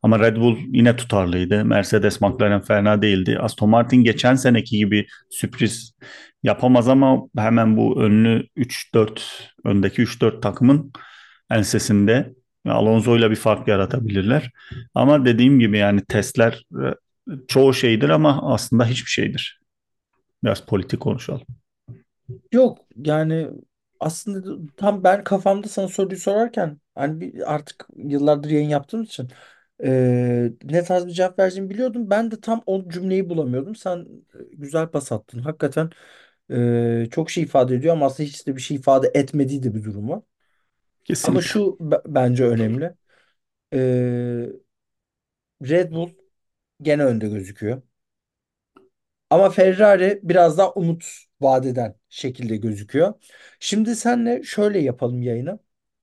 Ama 0.03 0.19
Red 0.19 0.37
Bull 0.37 0.59
yine 0.73 0.97
tutarlıydı. 0.97 1.65
Mercedes, 1.65 2.21
McLaren 2.21 2.61
fena 2.61 3.03
değildi. 3.03 3.39
Aston 3.41 3.71
Martin 3.71 4.05
geçen 4.05 4.35
seneki 4.35 4.79
gibi 4.79 5.07
sürpriz 5.31 5.95
yapamaz 6.43 6.89
ama 6.89 7.23
hemen 7.37 7.77
bu 7.77 8.03
önlü 8.03 8.47
3-4 8.57 9.21
öndeki 9.65 10.03
3-4 10.03 10.41
takımın 10.41 10.93
ensesinde 11.51 12.35
Alonso 12.69 13.17
ile 13.17 13.31
bir 13.31 13.37
fark 13.37 13.69
yaratabilirler. 13.69 14.51
Ama 14.95 15.25
dediğim 15.25 15.61
gibi 15.61 15.79
yani 15.79 16.05
testler 16.05 16.65
e, 16.73 16.85
çoğu 17.49 17.75
şeydir 17.75 18.09
ama 18.09 18.53
aslında 18.55 18.87
hiçbir 18.87 19.11
şeydir. 19.11 19.61
Biraz 20.45 20.67
politik 20.67 21.01
konuşalım. 21.01 21.43
Yok 22.53 22.79
yani 22.97 23.49
aslında 24.01 24.59
tam 24.77 25.05
ben 25.05 25.25
kafamda 25.25 25.69
sana 25.69 25.89
soruyu 25.89 26.19
sorarken 26.21 26.81
hani 26.95 27.21
bir, 27.21 27.55
artık 27.55 27.87
yıllardır 27.97 28.51
yayın 28.51 28.69
yaptığım 28.69 29.03
için 29.03 29.29
e, 29.85 30.51
ne 30.65 30.85
tarz 30.85 31.07
bir 31.07 31.13
cevap 31.13 31.39
vereceğimi 31.39 31.71
biliyordum. 31.71 32.11
Ben 32.11 32.31
de 32.31 32.41
tam 32.41 32.63
o 32.67 32.89
cümleyi 32.89 33.29
bulamıyordum. 33.29 33.77
Sen 33.77 34.07
güzel 34.53 34.87
pas 34.89 35.13
attın. 35.13 35.39
Hakikaten 35.39 35.91
e, 36.51 37.09
çok 37.11 37.31
şey 37.31 37.45
ifade 37.45 37.75
ediyor 37.75 37.95
ama 37.95 38.07
aslında 38.07 38.29
hiç 38.29 38.47
de 38.47 38.57
bir 38.57 38.61
şey 38.61 38.77
ifade 38.77 39.11
etmediği 39.15 39.63
de 39.63 39.75
bir 39.75 39.85
durum 39.85 40.09
var. 40.11 40.23
Ama 41.23 41.41
Kesinlikle. 41.41 41.41
şu 41.43 41.77
b- 41.81 42.03
bence 42.07 42.45
önemli. 42.47 42.95
E, 43.75 43.79
Red 45.63 45.91
Bull 45.93 46.11
gene 46.83 47.05
önde 47.05 47.29
gözüküyor. 47.29 47.83
Ama 49.31 49.51
Ferrari 49.51 50.21
biraz 50.23 50.59
daha 50.59 50.73
umut 50.73 51.05
vadeden 51.41 51.97
şekilde 52.09 52.57
gözüküyor. 52.57 53.15
Şimdi 53.61 53.97
senle 53.97 54.43
şöyle 54.43 54.79
yapalım 54.79 55.23
yayını. 55.23 55.59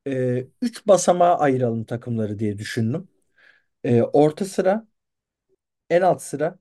Ee, 0.08 0.48
üç 0.62 0.88
basamağa 0.88 1.38
ayıralım 1.40 1.84
takımları 1.86 2.40
diye 2.40 2.58
düşündüm. 2.58 3.10
Ee, 3.86 4.04
orta 4.04 4.46
sıra, 4.46 4.88
en 5.90 6.02
alt 6.02 6.22
sıra 6.22 6.60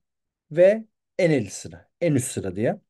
ve 0.50 0.84
en 1.18 1.30
eli 1.30 1.50
sıra. 1.50 1.88
En 2.00 2.14
üst 2.14 2.32
sıra 2.32 2.56
diye. 2.56 2.80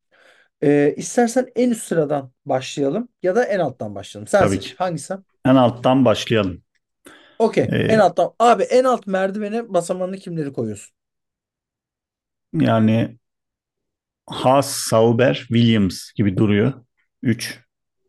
Ee, 0.62 0.94
istersen 0.98 1.52
en 1.56 1.70
üst 1.70 1.84
sıradan 1.86 2.32
başlayalım 2.46 3.08
ya 3.24 3.36
da 3.36 3.44
en 3.44 3.60
alttan 3.60 3.94
başlayalım. 3.94 4.28
Sen 4.28 4.44
Tabii 4.44 4.46
seç. 4.46 4.60
ki. 4.60 4.76
Hangisi? 4.76 5.14
En 5.46 5.56
alttan 5.56 6.04
başlayalım. 6.04 6.64
Okey. 7.38 7.74
En 7.88 7.98
Ee, 7.98 8.06
alttan. 8.06 8.34
Abi 8.38 8.62
en 8.62 8.84
alt 8.84 9.06
merdivene 9.06 9.74
basamağını 9.74 10.16
kimleri 10.18 10.52
koyuyorsun? 10.52 10.95
Yani 12.52 13.18
Haas, 14.26 14.70
Sauber, 14.70 15.34
Williams 15.34 16.12
gibi 16.12 16.36
duruyor. 16.36 16.72
3. 17.22 17.60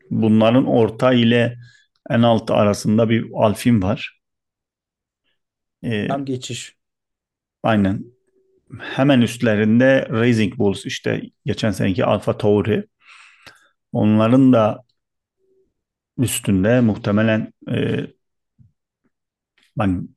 Bunların 0.09 0.65
orta 0.65 1.13
ile 1.13 1.57
en 2.09 2.21
alt 2.21 2.51
arasında 2.51 3.09
bir 3.09 3.25
Alfin 3.33 3.81
var. 3.81 4.19
Ee, 5.83 6.07
Tam 6.07 6.25
geçiş. 6.25 6.75
aynen. 7.63 8.05
Hemen 8.79 9.21
üstlerinde 9.21 10.07
Racing 10.09 10.57
Bulls 10.57 10.85
işte 10.85 11.21
geçen 11.45 11.71
seneki 11.71 12.05
Alfa 12.05 12.37
Tauri. 12.37 12.87
Onların 13.91 14.53
da 14.53 14.83
üstünde 16.17 16.81
muhtemelen 16.81 17.53
e, 17.71 18.07
ben, 19.77 20.09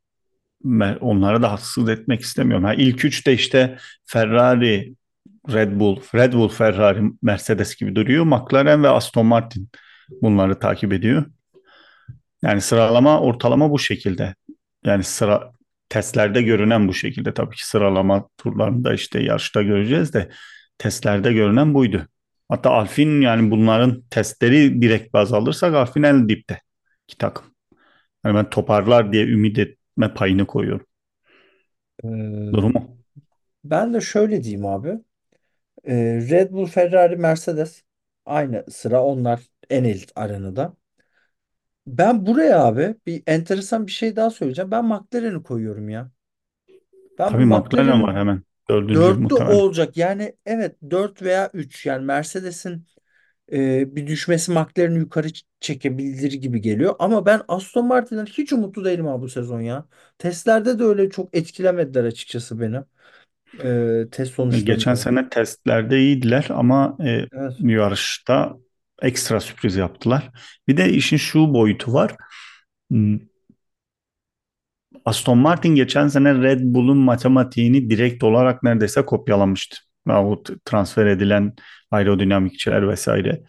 ben 0.65 0.97
onları 0.97 1.43
da 1.43 1.53
haksız 1.53 1.89
etmek 1.89 2.21
istemiyorum. 2.21 2.65
Ha, 2.65 2.75
ilk 2.75 3.05
üçte 3.05 3.33
işte 3.33 3.79
Ferrari, 4.07 4.95
Red 5.53 5.81
Bull, 5.81 6.01
Red 6.15 6.33
Bull, 6.33 6.49
Ferrari, 6.49 7.03
Mercedes 7.23 7.77
gibi 7.77 7.97
duruyor. 7.97 8.25
McLaren 8.25 8.83
ve 8.83 8.89
Aston 8.89 9.27
Martin 9.27 9.69
bunları 10.23 10.59
takip 10.59 10.93
ediyor. 10.93 11.25
Yani 12.43 12.61
sıralama 12.61 13.21
ortalama 13.21 13.71
bu 13.71 13.79
şekilde. 13.79 14.35
Yani 14.85 15.05
sıra 15.05 15.53
testlerde 15.89 16.43
görünen 16.43 16.89
bu 16.89 16.95
şekilde. 16.95 17.35
Tabii 17.35 17.57
ki 17.57 17.69
sıralama 17.69 18.29
turlarında 18.39 18.95
işte 18.95 19.23
yarışta 19.23 19.63
göreceğiz 19.63 20.15
de 20.15 20.31
testlerde 20.79 21.33
görünen 21.33 21.75
buydu. 21.75 22.07
Hatta 22.49 22.71
Alfin 22.71 23.21
yani 23.21 23.51
bunların 23.51 24.03
testleri 24.11 24.83
direkt 24.83 25.13
baz 25.13 25.33
alırsak 25.33 25.75
Alfin 25.75 26.03
en 26.03 26.29
dipte 26.29 26.61
iki 27.09 27.19
takım. 27.19 27.47
Yani 28.25 28.35
ben 28.37 28.51
toparlar 28.51 29.13
diye 29.13 29.25
ümit 29.27 29.59
etme 30.03 30.15
payını 30.15 30.47
koyuyorum. 30.47 30.87
Ee, 32.05 32.55
Durumu. 32.55 32.99
ben 33.65 33.95
de 33.95 34.01
şöyle 34.01 34.43
diyeyim 34.45 34.67
abi. 34.67 34.89
Ee, 35.85 35.95
Red 36.31 36.53
Bull, 36.53 36.67
Ferrari, 36.67 37.17
Mercedes 37.17 37.85
aynı 38.27 38.67
sıra 38.71 39.05
onlar 39.05 39.41
en 39.71 39.85
elit 39.85 40.13
arenada. 40.17 40.77
Ben 41.87 42.27
buraya 42.27 42.65
abi 42.65 42.95
bir 43.07 43.23
enteresan 43.27 43.87
bir 43.87 43.93
şey 43.93 44.17
daha 44.17 44.31
söyleyeceğim. 44.31 44.71
Ben 44.71 44.85
McLaren'i 44.85 45.43
koyuyorum 45.43 45.89
ya. 45.89 46.11
Ben 47.19 47.39
bu 47.39 47.43
Tabii 47.43 47.47
McLaren 47.47 48.03
var 48.03 48.17
hemen. 48.17 48.43
Dördüncü 48.71 49.15
dörtte 49.15 49.15
muhtemelen. 49.15 49.63
olacak. 49.63 49.97
Yani 49.97 50.37
evet 50.47 50.77
4 50.91 51.23
veya 51.23 51.51
3 51.55 51.87
yani 51.87 52.05
Mercedes'in 52.05 52.87
e, 53.53 53.97
bir 53.97 54.07
düşmesi 54.07 54.53
McLaren'i 54.53 54.99
yukarı 54.99 55.29
ç- 55.29 55.45
çekebilir 55.61 56.33
gibi 56.33 56.61
geliyor. 56.61 56.95
Ama 56.99 57.27
ben 57.27 57.43
Aston 57.49 57.87
Martin'den 57.87 58.27
hiç 58.27 58.53
umutlu 58.53 58.85
değilim 58.85 59.07
abi 59.09 59.23
bu 59.23 59.29
sezon 59.29 59.61
ya. 59.61 59.87
Testlerde 60.19 60.79
de 60.79 60.83
öyle 60.85 61.11
çok 61.11 61.37
etkilemediler 61.37 62.05
açıkçası 62.05 62.61
beni. 62.61 62.77
E, 64.05 64.09
test 64.13 64.35
Geçen 64.65 64.95
sonuçlarında. 64.95 64.95
sene 64.95 65.29
testlerde 65.29 66.01
iyiydiler 66.01 66.47
ama 66.51 66.97
e, 67.05 67.27
Evet. 67.33 67.57
yarışta 67.59 68.57
ekstra 69.03 69.41
sürpriz 69.41 69.77
yaptılar. 69.77 70.31
Bir 70.69 70.77
de 70.77 70.89
işin 70.93 71.17
şu 71.17 71.55
boyutu 71.55 71.93
var. 71.93 72.17
Hmm, 72.91 73.19
Aston 75.05 75.39
Martin 75.39 75.75
geçen 75.75 76.09
sene 76.09 76.35
Red 76.43 76.61
Bull'un 76.63 76.97
matematiğini 76.99 77.91
direkt 77.91 78.25
olarak 78.25 78.63
neredeyse 78.63 79.05
kopyalamıştı. 79.07 79.77
Yahut 80.09 80.49
transfer 80.65 81.07
edilen 81.07 81.55
aerodinamikçiler 81.91 82.89
vesaire. 82.89 83.43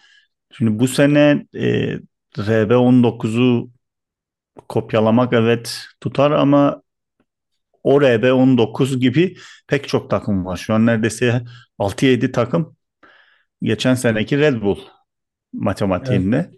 Şimdi 0.51 0.79
bu 0.79 0.88
sene 0.88 1.46
e, 1.55 1.98
RB19'u 2.38 3.70
kopyalamak 4.70 5.34
evet 5.34 5.86
tutar 6.01 6.31
ama 6.31 6.81
o 7.84 8.01
RB19 8.01 9.00
gibi 9.00 9.36
pek 9.67 9.88
çok 9.88 10.10
takım 10.10 10.46
var. 10.46 10.58
Şu 10.58 10.74
an 10.74 10.86
neredeyse 10.86 11.41
6-7 11.79 12.31
takım 12.31 12.75
geçen 13.62 13.96
seneki 13.96 14.38
Red 14.39 14.62
Bull 14.62 14.77
Evet. 14.77 14.88
matematiğinde. 15.53 16.51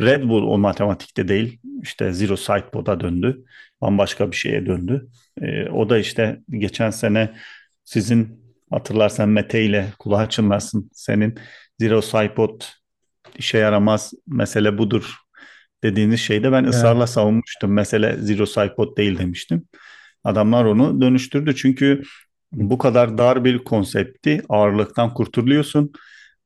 Red 0.00 0.22
Bull 0.22 0.42
o 0.42 0.58
matematikte 0.58 1.28
değil. 1.28 1.60
İşte 1.82 2.12
Zero 2.12 2.36
Sidepod'a 2.36 3.00
döndü. 3.00 3.44
Bambaşka 3.80 4.30
bir 4.30 4.36
şeye 4.36 4.66
döndü. 4.66 5.08
Ee, 5.42 5.68
o 5.68 5.88
da 5.90 5.98
işte 5.98 6.40
geçen 6.50 6.90
sene 6.90 7.34
sizin 7.84 8.44
hatırlarsan 8.70 9.28
Mete 9.28 9.64
ile 9.64 9.92
kulağı 9.98 10.28
çınlasın. 10.28 10.90
Senin 10.94 11.38
Zero 11.80 12.02
Sidepod 12.02 12.60
işe 13.38 13.58
yaramaz 13.58 14.12
mesele 14.26 14.78
budur 14.78 15.16
dediğiniz 15.84 16.20
şeyde 16.20 16.52
ben 16.52 16.64
Evet. 16.64 16.74
ısrarla 16.74 17.06
savunmuştum. 17.06 17.72
Mesele 17.72 18.16
Zero 18.16 18.46
Sidepod 18.46 18.96
değil 18.96 19.18
demiştim. 19.18 19.68
Adamlar 20.24 20.64
onu 20.64 21.00
dönüştürdü 21.00 21.56
çünkü 21.56 22.02
bu 22.52 22.78
kadar 22.78 23.18
dar 23.18 23.44
bir 23.44 23.58
konsepti 23.58 24.42
ağırlıktan 24.48 25.14
kurtuluyorsun 25.14 25.92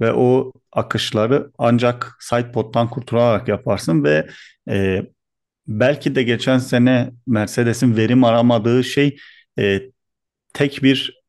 ve 0.00 0.12
o 0.12 0.52
akışları 0.72 1.50
ancak 1.58 2.16
sidepod'dan 2.20 2.90
kurtularak 2.90 3.48
yaparsın 3.48 4.04
ve 4.04 4.28
e, 4.70 5.02
belki 5.66 6.14
de 6.14 6.22
geçen 6.22 6.58
sene 6.58 7.10
Mercedes'in 7.26 7.96
verim 7.96 8.24
aramadığı 8.24 8.84
şey 8.84 9.16
e, 9.58 9.82
tek 10.52 10.82
bir 10.82 11.23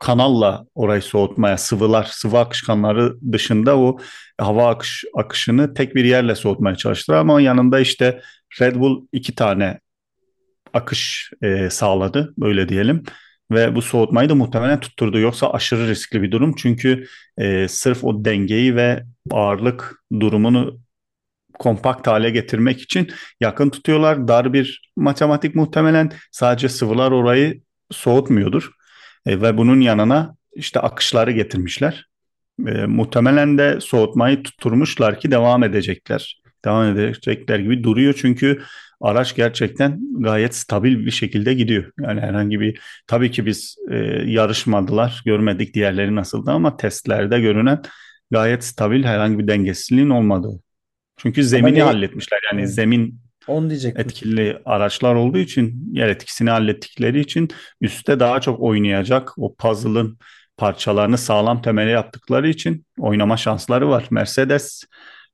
kanalla 0.00 0.66
orayı 0.74 1.02
soğutmaya, 1.02 1.58
sıvılar, 1.58 2.04
sıvı 2.04 2.38
akışkanları 2.38 3.32
dışında 3.32 3.78
o 3.78 3.98
hava 4.40 4.68
akış, 4.70 5.04
akışını 5.14 5.74
tek 5.74 5.94
bir 5.94 6.04
yerle 6.04 6.34
soğutmaya 6.34 6.76
çalıştılar 6.76 7.18
ama 7.18 7.40
yanında 7.40 7.80
işte 7.80 8.20
Red 8.60 8.76
Bull 8.76 9.06
iki 9.12 9.34
tane 9.34 9.80
akış 10.72 11.30
e, 11.42 11.70
sağladı 11.70 12.34
böyle 12.38 12.68
diyelim. 12.68 13.04
Ve 13.50 13.74
bu 13.74 13.82
soğutmayı 13.82 14.28
da 14.28 14.34
muhtemelen 14.34 14.80
tutturdu. 14.80 15.18
Yoksa 15.18 15.50
aşırı 15.50 15.88
riskli 15.88 16.22
bir 16.22 16.30
durum. 16.30 16.54
Çünkü 16.56 17.06
e, 17.38 17.68
sırf 17.68 18.04
o 18.04 18.24
dengeyi 18.24 18.76
ve 18.76 19.04
ağırlık 19.30 20.02
durumunu 20.20 20.80
kompakt 21.58 22.06
hale 22.06 22.30
getirmek 22.30 22.80
için 22.80 23.10
yakın 23.40 23.70
tutuyorlar. 23.70 24.28
Dar 24.28 24.52
bir 24.52 24.92
matematik 24.96 25.54
muhtemelen 25.54 26.12
sadece 26.32 26.68
sıvılar 26.68 27.12
orayı 27.12 27.62
soğutmuyordur. 27.90 28.70
E, 29.26 29.40
ve 29.40 29.56
bunun 29.56 29.80
yanına 29.80 30.36
işte 30.54 30.80
akışları 30.80 31.32
getirmişler. 31.32 32.06
E, 32.66 32.72
muhtemelen 32.86 33.58
de 33.58 33.80
soğutmayı 33.80 34.42
tutturmuşlar 34.42 35.20
ki 35.20 35.30
devam 35.30 35.64
edecekler. 35.64 36.42
Devam 36.64 36.98
edecekler 36.98 37.58
gibi 37.58 37.84
duruyor 37.84 38.14
çünkü 38.18 38.62
araç 39.00 39.36
gerçekten 39.36 40.00
gayet 40.18 40.54
stabil 40.54 41.06
bir 41.06 41.10
şekilde 41.10 41.54
gidiyor. 41.54 41.92
Yani 42.00 42.20
herhangi 42.20 42.60
bir 42.60 42.80
tabii 43.06 43.30
ki 43.30 43.46
biz 43.46 43.76
e, 43.90 43.96
yarışmadılar, 44.26 45.22
görmedik 45.24 45.74
diğerleri 45.74 46.16
nasıldı 46.16 46.50
ama 46.50 46.76
testlerde 46.76 47.40
görünen 47.40 47.82
gayet 48.30 48.64
stabil 48.64 49.04
herhangi 49.04 49.38
bir 49.38 49.48
dengesizliğin 49.48 50.10
olmadığı. 50.10 50.60
Çünkü 51.16 51.40
Ama 51.40 51.48
zemini 51.48 51.78
ne? 51.78 51.82
halletmişler. 51.82 52.40
Yani 52.52 52.68
zemin 52.68 53.20
Onu 53.46 53.70
diyecektim. 53.70 54.02
etkili 54.02 54.58
araçlar 54.64 55.14
olduğu 55.14 55.38
için 55.38 55.88
yer 55.92 56.08
etkisini 56.08 56.50
hallettikleri 56.50 57.20
için 57.20 57.48
üstte 57.80 58.20
daha 58.20 58.40
çok 58.40 58.60
oynayacak 58.60 59.38
o 59.38 59.54
puzzle'ın 59.54 60.18
parçalarını 60.56 61.18
sağlam 61.18 61.62
temele 61.62 61.90
yaptıkları 61.90 62.48
için 62.48 62.86
oynama 62.98 63.36
şansları 63.36 63.88
var. 63.88 64.06
Mercedes 64.10 64.84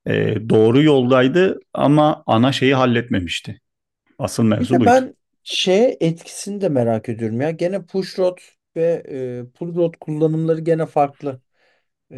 e, 0.07 0.35
doğru 0.49 0.83
yoldaydı 0.83 1.59
ama 1.73 2.23
ana 2.27 2.51
şeyi 2.51 2.75
halletmemişti. 2.75 3.59
Asıl 4.19 4.43
mevzu 4.43 4.79
buydu. 4.79 4.91
ben 4.91 5.15
şeye 5.43 5.97
etkisini 5.99 6.61
de 6.61 6.69
merak 6.69 7.09
ediyorum 7.09 7.41
ya. 7.41 7.51
Gene 7.51 7.85
push 7.85 8.19
rod 8.19 8.37
ve 8.75 9.03
e, 9.09 9.51
pull 9.53 9.75
rod 9.75 9.93
kullanımları 9.99 10.61
gene 10.61 10.85
farklı. 10.85 11.41
E, 12.11 12.17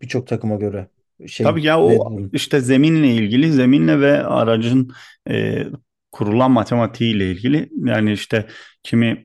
birçok 0.00 0.28
takıma 0.28 0.56
göre. 0.56 0.88
Tabii 1.18 1.28
Şeyin 1.28 1.56
ya 1.60 1.80
o 1.80 2.18
işte 2.32 2.60
zeminle 2.60 3.14
ilgili, 3.14 3.52
zeminle 3.52 4.00
ve 4.00 4.24
aracın 4.24 4.90
e, 5.30 5.66
kurulan 6.12 6.50
matematiğiyle 6.50 7.30
ilgili. 7.30 7.68
Yani 7.84 8.12
işte 8.12 8.46
kimi 8.82 9.24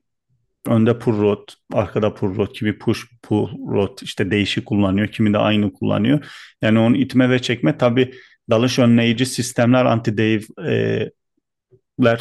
önde 0.66 0.98
pull 0.98 1.20
rod, 1.20 1.48
arkada 1.72 2.14
pull 2.14 2.36
rod, 2.36 2.52
kimi 2.52 2.78
push 2.78 3.06
pull 3.22 3.48
rod 3.72 3.98
işte 4.02 4.30
değişik 4.30 4.66
kullanıyor, 4.66 5.08
kimi 5.08 5.32
de 5.32 5.38
aynı 5.38 5.72
kullanıyor. 5.72 6.26
Yani 6.62 6.78
onun 6.78 6.94
itme 6.94 7.30
ve 7.30 7.42
çekme 7.42 7.78
tabii 7.78 8.14
dalış 8.50 8.78
önleyici 8.78 9.26
sistemler 9.26 9.84
anti-dive'ler 9.84 11.10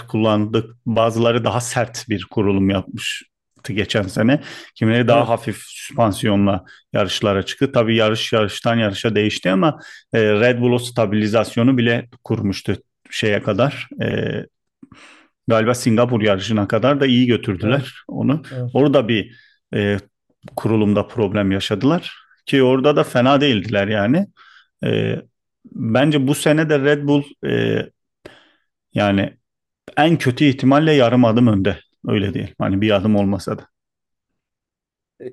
kullandık. 0.08 0.76
Bazıları 0.86 1.44
daha 1.44 1.62
sert 1.62 2.10
bir 2.10 2.28
kurulum 2.32 2.70
yapmış 2.70 3.31
çıktı 3.62 3.74
geçen 3.74 4.04
sene. 4.04 4.42
Kimileri 4.76 5.08
daha 5.08 5.20
Evet. 5.20 5.30
hafif 5.30 5.58
süspansiyonla 5.58 6.66
yarışlara 6.94 7.44
çıktı. 7.44 7.72
Tabii 7.72 7.96
yarış 7.96 8.34
yarıştan 8.34 8.76
yarışa 8.76 9.16
değişti 9.16 9.52
ama 9.52 9.80
e, 10.14 10.20
Red 10.24 10.60
Bull 10.60 10.72
o 10.72 10.80
stabilizasyonu 10.80 11.78
bile 11.78 12.08
kurmuştu 12.24 12.76
şeye 13.12 13.44
kadar. 13.44 13.88
E, 14.02 14.46
galiba 15.48 15.74
Singapur 15.74 16.22
yarışına 16.22 16.68
kadar 16.68 17.00
da 17.00 17.06
iyi 17.06 17.28
götürdüler 17.28 17.78
Evet. 17.80 17.88
onu. 18.08 18.42
Evet. 18.56 18.70
Orada 18.74 19.08
bir 19.08 19.36
e, 19.76 19.98
kurulumda 20.56 21.08
problem 21.08 21.52
yaşadılar 21.52 22.14
ki 22.46 22.64
orada 22.64 22.96
da 22.96 23.04
fena 23.04 23.42
değildiler 23.42 23.88
yani. 23.88 24.28
E, 24.86 25.22
bence 25.66 26.28
bu 26.28 26.36
sene 26.36 26.70
de 26.70 26.80
Red 26.80 27.04
Bull 27.04 27.24
e, 27.46 27.86
yani 28.94 29.34
en 29.98 30.18
kötü 30.18 30.46
ihtimalle 30.46 30.94
yarım 30.94 31.26
adım 31.26 31.48
önde. 31.48 31.78
Öyle 32.08 32.34
değil. 32.34 32.56
Hani 32.58 32.82
bir 32.82 32.92
adım 32.92 33.16
olmasa 33.16 33.58
da. 33.58 33.68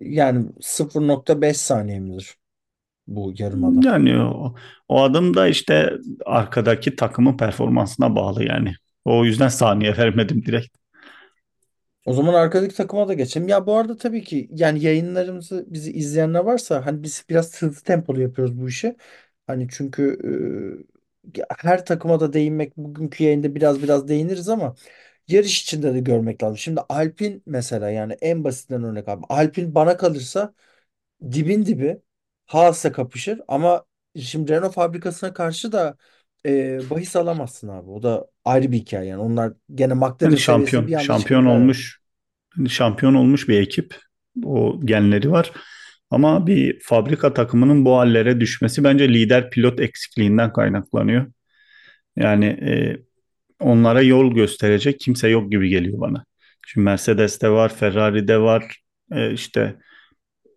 Yani 0.00 0.46
0.5 0.60 1.56
saniye 1.56 2.00
midir 2.00 2.38
bu 3.06 3.34
yarım 3.38 3.64
adım? 3.64 3.82
Yani 3.82 4.18
o, 4.22 4.54
o 4.88 5.02
adım 5.02 5.34
da 5.37 5.48
işte 5.48 5.92
arkadaki 6.26 6.96
takımın 6.96 7.37
performansına 7.37 8.16
bağlı 8.16 8.44
yani. 8.44 8.75
O 9.04 9.25
yüzden 9.25 9.48
saniye 9.48 9.96
vermedim 9.96 10.44
direkt. 10.46 10.78
O 12.06 12.12
zaman 12.12 12.34
arkadaki 12.34 12.75
takıma 12.75 13.08
da 13.08 13.14
geçelim. 13.14 13.48
Ya 13.48 13.66
bu 13.66 13.75
arada 13.76 13.96
tabii 13.96 14.25
ki 14.25 14.48
yani 14.52 14.82
yayınlarımızı 14.84 15.64
bizi 15.68 15.92
izleyenler 15.92 16.40
varsa 16.40 16.87
hani 16.87 17.02
biz 17.02 17.25
biraz 17.30 17.62
hızlı 17.62 17.82
tempolu 17.84 18.20
yapıyoruz 18.22 18.60
bu 18.60 18.68
işi. 18.68 18.96
Hani 19.46 19.68
çünkü 19.70 20.18
e, 21.34 21.42
her 21.58 21.84
takıma 21.87 22.20
da 22.20 22.32
değinmek 22.32 22.76
bugünkü 22.76 23.25
yayında 23.25 23.54
biraz 23.54 23.82
biraz 23.82 24.08
değiniriz 24.08 24.48
ama 24.48 24.75
yarış 25.28 25.62
içinde 25.62 25.94
de 25.94 26.00
görmek 26.00 26.42
lazım. 26.42 26.58
Şimdi 26.58 26.80
Alpin 26.88 27.42
mesela 27.47 27.90
yani 27.90 28.12
en 28.12 28.44
basitinden 28.44 28.85
örnek 28.85 29.08
abi. 29.08 29.25
Alpin 29.28 29.75
bana 29.75 29.97
kalırsa 29.97 30.54
dibin 31.32 31.66
dibi 31.66 31.99
Haas'la 32.47 32.92
kapışır 32.92 33.40
ama 33.49 33.85
şimdi 34.20 34.52
Renault 34.52 34.75
fabrikasına 34.75 35.32
karşı 35.32 35.73
da 35.73 35.97
e, 36.47 36.80
bahis 36.90 37.16
alamazsın 37.16 37.68
abi. 37.68 37.90
O 37.90 38.02
da 38.02 38.26
ayrı 38.44 38.73
bir 38.73 38.76
hikaye 38.78 39.08
yani. 39.08 39.23
Onlar 39.23 39.52
gene 39.75 39.94
McLaren 39.94 40.30
Yani 40.30 40.38
seviyesinde 40.38 40.87
bir 40.87 40.92
şampiyon, 40.92 40.92
anda 40.92 41.04
şampiyon 41.04 41.47
evet. 41.47 41.56
olmuş, 41.56 42.00
şampiyon 42.68 43.14
olmuş 43.14 43.49
bir 43.49 43.61
ekip. 43.61 43.97
O 44.44 44.80
genleri 44.85 45.30
var. 45.30 45.52
Ama 46.11 46.47
bir 46.47 46.80
fabrika 46.82 47.35
takımının 47.35 47.85
bu 47.85 47.97
hallere 47.99 48.40
düşmesi 48.40 48.85
bence 48.85 49.08
lider 49.08 49.50
pilot 49.50 49.80
eksikliğinden 49.80 50.52
kaynaklanıyor. 50.52 51.26
Yani 52.16 52.44
e, 52.47 52.97
onlara 53.60 54.02
yol 54.02 54.34
gösterecek 54.34 55.00
kimse 55.00 55.28
yok 55.28 55.50
gibi 55.50 55.68
geliyor 55.68 56.00
bana. 56.00 56.24
Şimdi 56.66 56.84
Mercedes'te 56.84 57.50
var, 57.50 57.74
Ferrari'de 57.74 58.40
var, 58.40 58.76
e, 59.12 59.32
işte 59.32 59.76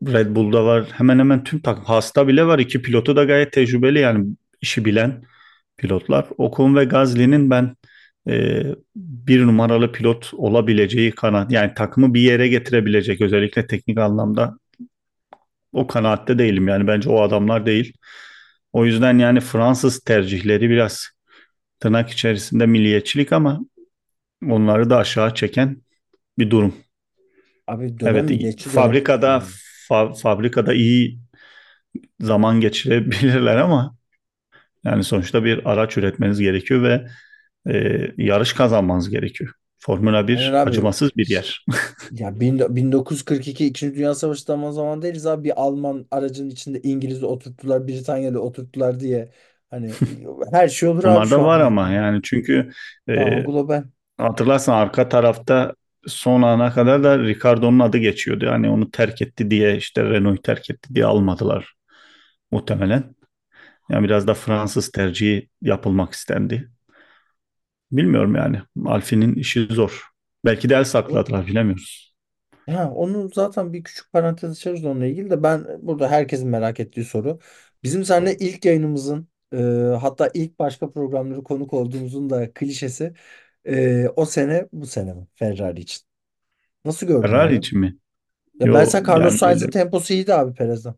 Red 0.08 0.36
Bull'da 0.36 0.66
var. 0.66 0.86
Hemen 0.92 1.20
hemen 1.20 1.44
tüm 1.44 1.60
takım. 1.60 1.84
Haas'ta 1.84 2.28
bile 2.28 2.46
var. 2.46 2.60
İki 2.60 2.82
pilotu 2.82 3.16
da 3.16 3.24
gayet 3.24 3.54
tecrübeli 3.54 4.00
yani 4.00 4.36
işi 4.62 4.86
bilen 4.86 5.24
pilotlar. 5.78 6.26
Ocon 6.38 6.76
ve 6.76 6.86
Gasly'nin 6.86 7.50
ben 7.50 7.76
e, 8.30 8.64
bir 8.96 9.42
numaralı 9.42 9.92
pilot 9.92 10.34
olabileceği 10.34 11.12
kanaat. 11.12 11.52
Yani 11.52 11.74
takımı 11.74 12.14
bir 12.14 12.22
yere 12.22 12.48
getirebilecek 12.48 13.22
özellikle 13.22 13.68
teknik 13.68 13.98
anlamda 13.98 14.58
o 15.74 15.88
kanaatte 15.88 16.40
değilim. 16.40 16.68
Yani 16.68 16.88
bence 16.88 17.10
o 17.10 17.22
adamlar 17.22 17.66
değil. 17.66 17.94
O 18.74 18.86
yüzden 18.86 19.20
yani 19.20 19.40
Fransız 19.40 20.00
tercihleri 20.00 20.70
biraz 20.70 21.10
tırnak 21.82 22.12
içerisinde 22.12 22.68
milliyetçilik 22.68 23.34
ama 23.34 23.62
onları 24.50 24.92
da 24.92 24.98
aşağı 24.98 25.36
çeken 25.36 25.84
bir 26.40 26.50
durum. 26.52 26.76
Abi 27.68 27.98
Evet, 28.04 28.30
fabrikada 28.58 29.28
Yani. 29.28 29.54
fa- 29.90 30.16
fabrikada 30.22 30.74
iyi 30.74 31.20
zaman 32.22 32.62
geçirebilirler 32.62 33.58
ama 33.58 33.98
yani 34.86 35.04
sonuçta 35.04 35.46
bir 35.46 35.72
araç 35.72 35.98
üretmeniz 35.98 36.40
gerekiyor 36.40 36.84
ve 36.84 37.08
e, 37.74 38.08
yarış 38.18 38.54
kazanmanız 38.54 39.10
gerekiyor. 39.10 39.54
Formula 39.80 40.28
1 40.30 40.52
Aynen 40.52 40.54
abi. 40.54 40.68
acımasız 40.68 41.18
bir 41.18 41.28
yer. 41.30 41.66
Ya 42.12 42.40
bin- 42.40 42.76
1942 42.76 43.66
İkinci 43.66 43.96
Dünya 43.96 44.16
Savaşı 44.16 44.46
tam 44.46 44.72
zaman 44.74 45.02
değiliz 45.02 45.26
abi. 45.28 45.44
Bir 45.44 45.62
Alman 45.62 46.08
aracın 46.12 46.50
içinde 46.50 46.82
İngiliz'i 46.82 47.26
oturttular, 47.26 47.88
Britanyalı 47.88 48.42
oturttular 48.42 49.00
diye. 49.00 49.32
Hani 49.72 50.00
her 50.52 50.68
şey 50.70 50.90
olur 50.90 51.04
abi 51.04 51.26
Onlar 51.26 51.28
şu 51.28 51.42
var 51.44 51.60
ama 51.60 51.90
yani 51.92 52.20
çünkü 52.24 52.72
e, 53.10 53.16
Tamam 53.16 53.44
global. 53.44 53.84
hatırlarsan 54.18 54.74
arka 54.74 55.10
tarafta 55.10 55.76
son 56.08 56.42
ana 56.42 56.74
kadar 56.74 57.04
da 57.04 57.20
Ricardo'nun 57.20 57.80
adı 57.80 57.98
geçiyordu. 57.98 58.46
Yani 58.46 58.70
onu 58.70 58.92
terk 58.92 59.22
etti 59.22 59.52
diye 59.52 59.78
işte 59.78 60.04
Renault'u 60.04 60.42
terk 60.42 60.70
etti 60.70 60.96
diye 60.96 61.06
almadılar 61.06 61.74
muhtemelen. 62.52 63.16
Yani 63.92 64.06
biraz 64.06 64.28
da 64.28 64.34
Fransız 64.34 64.92
tercihi 64.92 65.50
yapılmak 65.62 66.14
istendi. 66.14 66.70
Bilmiyorum 67.92 68.36
yani. 68.36 68.62
Alfi'nin 68.86 69.36
işi 69.36 69.66
zor. 69.66 70.04
Belki 70.46 70.70
de 70.70 70.76
el 70.76 70.84
sakladılar 70.84 71.48
bilemiyoruz. 71.48 72.14
Ha, 72.70 72.92
onu 72.92 73.30
zaten 73.34 73.74
bir 73.74 73.84
küçük 73.84 74.12
parantez 74.12 74.52
açarız 74.52 74.86
onunla 74.86 75.06
ilgili 75.06 75.30
de 75.30 75.44
ben 75.44 75.66
burada 75.82 76.10
herkesin 76.12 76.50
merak 76.50 76.80
ettiği 76.80 77.06
soru. 77.06 77.40
Bizim 77.84 78.06
seninle 78.06 78.38
ilk 78.38 78.66
yayınımızın 78.66 79.28
e, 79.54 79.58
hatta 80.02 80.30
ilk 80.34 80.60
başka 80.60 80.92
programları 80.92 81.44
konuk 81.44 81.74
olduğumuzun 81.74 82.30
da 82.30 82.54
klişesi 82.54 83.14
e, 83.66 84.08
o 84.10 84.26
sene 84.26 84.68
bu 84.74 84.86
sene 84.86 85.14
mi 85.14 85.28
Ferrari 85.36 85.82
için? 85.82 86.02
Nasıl 86.86 87.08
gördün 87.08 87.34
Ferrari 87.34 87.56
abi? 87.56 87.58
için 87.58 87.80
mi? 87.80 87.98
Ya 88.60 88.68
Yo 88.68 88.74
mesela 88.74 89.04
Carlos 89.14 89.36
yani 89.40 89.40
Sainz'in 89.40 89.70
öyle. 89.70 89.72
temposu 89.72 90.14
iyiydi 90.14 90.34
abi 90.34 90.54
Perez'den. 90.54 90.96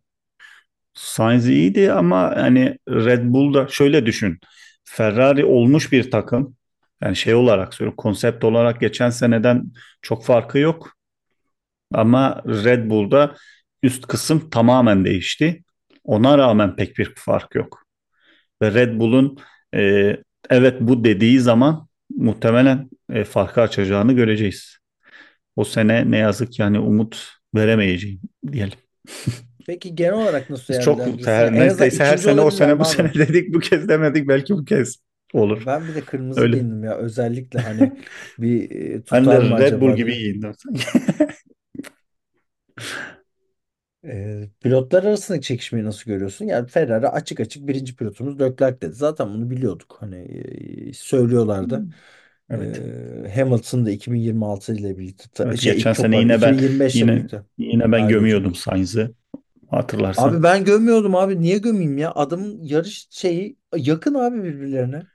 Sainz 0.93 1.47
iyiydi 1.49 1.91
ama 1.91 2.35
hani 2.35 2.77
Red 2.89 3.23
Bull'da 3.33 3.67
şöyle 3.67 4.05
düşün. 4.05 4.39
Ferrari 4.83 5.45
olmuş 5.45 5.91
bir 5.91 6.11
takım. 6.11 6.55
Yani 7.01 7.15
şey 7.15 7.33
olarak 7.35 7.73
söylüyorum. 7.73 7.95
Konsept 7.97 8.43
olarak 8.43 8.81
geçen 8.81 9.09
seneden 9.09 9.63
çok 10.01 10.25
farkı 10.25 10.59
yok. 10.59 10.93
Ama 11.93 12.43
Red 12.47 12.89
Bull'da 12.89 13.35
üst 13.83 14.07
kısım 14.07 14.49
tamamen 14.49 15.05
değişti. 15.05 15.63
Ona 16.03 16.37
rağmen 16.37 16.75
pek 16.75 16.97
bir 16.97 17.13
fark 17.15 17.55
yok. 17.55 17.82
Ve 18.63 18.73
Red 18.73 18.99
Bull'un 18.99 19.37
e, 19.75 20.15
evet 20.49 20.81
bu 20.81 21.03
dediği 21.03 21.39
zaman 21.39 21.87
muhtemelen 22.15 22.89
e, 23.09 23.23
farkı 23.23 23.61
açacağını 23.61 24.13
göreceğiz. 24.13 24.77
O 25.55 25.63
sene 25.63 26.11
ne 26.11 26.17
yazık 26.17 26.51
ki 26.51 26.61
yani 26.61 26.79
umut 26.79 27.29
veremeyeceğim 27.55 28.21
diyelim. 28.51 28.77
Peki 29.67 29.95
genel 29.95 30.13
olarak 30.13 30.49
nasıl 30.49 30.73
Biz 30.73 30.79
çok 30.79 30.99
her, 31.25 31.45
Yani 31.45 31.59
neredeyse 31.59 32.03
her 32.03 32.17
sene 32.17 32.41
o 32.41 32.51
sene 32.51 32.79
bu 32.79 32.85
sene 32.85 33.13
dedik 33.13 33.53
bu 33.53 33.59
kez 33.59 33.89
demedik 33.89 34.27
belki 34.27 34.53
bu 34.53 34.65
kez 34.65 34.95
olur. 35.33 35.63
Ben 35.65 35.87
bir 35.87 35.95
de 35.95 36.01
kırmızı 36.01 36.41
Öyle. 36.41 36.53
giyindim 36.53 36.83
ya 36.83 36.97
özellikle 36.97 37.59
hani 37.59 37.91
bir 38.37 38.71
e, 38.71 39.03
tutar 39.03 39.43
de 39.43 39.49
mı 39.49 39.59
Red 39.59 39.81
Bull 39.81 39.87
acaba 39.87 39.95
gibi 39.95 40.11
diye. 40.11 40.19
giyindim. 40.19 40.53
E, 44.05 44.49
pilotlar 44.61 45.03
arasındaki 45.03 45.47
çekişmeyi 45.47 45.85
nasıl 45.85 46.05
görüyorsun? 46.11 46.45
Yani 46.45 46.67
Ferrari 46.67 47.07
açık 47.07 47.39
açık 47.39 47.67
birinci 47.67 47.95
pilotumuz 47.95 48.39
Leclerc 48.39 48.81
dedi. 48.81 48.93
Zaten 48.93 49.33
bunu 49.33 49.49
biliyorduk. 49.49 49.97
Hani 49.99 50.15
e, 50.89 50.93
söylüyorlardı. 50.93 51.85
Evet. 52.49 52.83
E, 53.25 53.33
Hamilton 53.35 53.85
da 53.85 53.91
2026 53.91 54.73
ile 54.75 54.97
birlikte 54.97 55.25
ta- 55.33 55.49
Evet, 55.49 55.57
şey 55.57 55.85
geçen 55.85 55.93
çok 55.93 56.11
sene 56.11 56.11
pardon 56.11 56.29
yine 56.29 56.41
ben 56.41 56.57
2025 56.59 57.01
ile 57.01 57.11
yine 57.11 57.11
birlikte 57.11 57.45
yine 57.57 57.91
ben 57.91 58.07
ayrılacak. 58.07 58.45
gömüyordum 58.47 58.55
Sainz'ı 58.55 59.15
hatırlarsan. 59.69 60.13
Abi 60.15 60.43
ben 60.43 60.65
gömüyordum 60.65 61.15
abi. 61.15 61.41
Niye 61.41 61.57
gömeyim 61.57 61.97
ya? 61.97 62.11
Adamın 62.15 62.59
yarış 62.63 63.07
şeyi 63.09 63.57
yakın 63.77 64.13
abi 64.13 64.43
birbirlerine. 64.43 65.07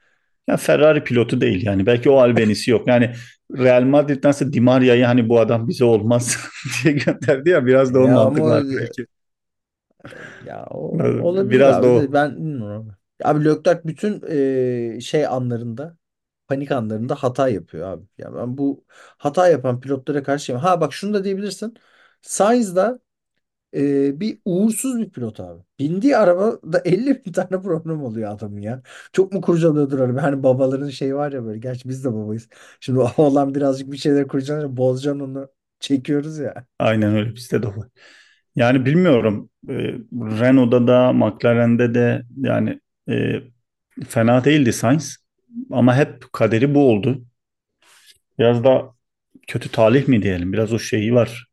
Ya 0.48 0.56
Ferrari 0.56 1.04
pilotu 1.04 1.40
değil 1.40 1.66
yani. 1.66 1.86
Belki 1.86 2.10
o 2.10 2.16
albenisi 2.18 2.70
yok. 2.70 2.88
Yani 2.88 3.12
Real 3.58 3.82
Madrid'dense 3.82 4.52
Di 4.52 4.60
Maria'yı 4.60 5.04
hani 5.04 5.28
bu 5.28 5.40
adam 5.40 5.68
bize 5.68 5.84
olmaz 5.84 6.38
diye 6.84 6.94
gönderdi 6.94 7.50
ya 7.50 7.66
biraz 7.66 7.94
da 7.94 7.98
o 8.00 8.08
Ya 8.08 8.08
mantık 8.08 8.46
var 8.46 8.64
belki. 8.80 9.06
ya 10.40 10.66
o 10.70 10.78
olabilir 11.18 11.60
Biraz 11.60 11.82
da 11.82 11.86
abi 11.86 11.94
de 11.94 12.12
o. 12.12 12.12
ben 12.12 12.36
bilmiyorum 12.36 12.88
abi. 12.90 13.24
Abi 13.28 13.44
Leclerc 13.44 13.80
bütün 13.88 14.22
e, 14.96 15.00
şey 15.00 15.26
anlarında 15.26 15.96
panik 16.48 16.70
anlarında 16.72 17.14
hata 17.14 17.48
yapıyor 17.48 17.88
abi. 17.92 18.06
Ya 18.18 18.34
ben 18.34 18.58
bu 18.58 18.84
hata 19.18 19.48
yapan 19.48 19.80
pilotlara 19.80 20.22
karşıyım. 20.22 20.60
Ha 20.60 20.80
bak 20.80 20.92
şunu 20.92 21.14
da 21.14 21.24
diyebilirsin. 21.24 21.74
Sainz 22.22 22.76
da 22.76 23.00
e, 23.74 24.20
bir 24.20 24.38
uğursuz 24.44 24.98
bir 24.98 25.10
pilot 25.10 25.40
abi. 25.40 25.62
Bindiği 25.78 26.16
arabada 26.16 26.78
50 26.84 27.24
bin 27.24 27.32
tane 27.32 27.62
problem 27.62 28.02
oluyor 28.02 28.30
adamın 28.32 28.60
ya. 28.60 28.82
Çok 29.12 29.32
mu 29.32 29.40
kurcalıyordur 29.40 29.98
araba? 29.98 30.22
Hani 30.22 30.42
babaların 30.42 30.88
şeyi 30.88 31.14
var 31.14 31.32
ya 31.32 31.44
böyle. 31.44 31.58
Gerçi 31.58 31.88
biz 31.88 32.04
de 32.04 32.14
babayız. 32.14 32.48
Şimdi 32.80 32.98
o 33.00 33.10
oğlan 33.16 33.54
birazcık 33.54 33.92
bir 33.92 33.96
şeyler 33.96 34.28
kurcalınca 34.28 34.76
bozacaksın 34.76 35.20
onu. 35.20 35.48
Çekiyoruz 35.80 36.38
ya. 36.38 36.66
Aynen 36.78 37.14
öyle 37.16 37.34
bizde 37.34 37.62
de 37.62 37.66
var. 37.68 37.88
Yani 38.56 38.86
bilmiyorum. 38.86 39.50
Ee, 39.68 39.72
Renault'da 40.12 40.86
da 40.86 41.12
McLaren'de 41.12 41.94
de 41.94 42.22
yani 42.36 42.80
e, 43.10 43.40
fena 44.08 44.44
değildi 44.44 44.72
Sainz. 44.72 45.16
Ama 45.70 45.96
hep 45.96 46.32
kaderi 46.32 46.74
bu 46.74 46.90
oldu. 46.90 47.24
Biraz 48.38 48.64
da 48.64 48.94
kötü 49.48 49.72
talih 49.72 50.08
mi 50.08 50.22
diyelim? 50.22 50.54
Biraz 50.54 50.74
o 50.74 50.80
şeyi 50.80 51.14
var. 51.14 51.47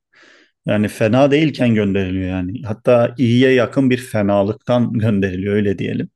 Yani 0.65 0.87
fena 0.87 1.31
değilken 1.31 1.75
gönderiliyor 1.75 2.29
yani. 2.29 2.61
Hatta 2.63 3.15
iyiye 3.17 3.51
yakın 3.53 3.89
bir 3.89 3.97
fenalıktan 3.97 4.93
gönderiliyor 4.99 5.53
öyle 5.55 5.79
diyelim. 5.79 6.09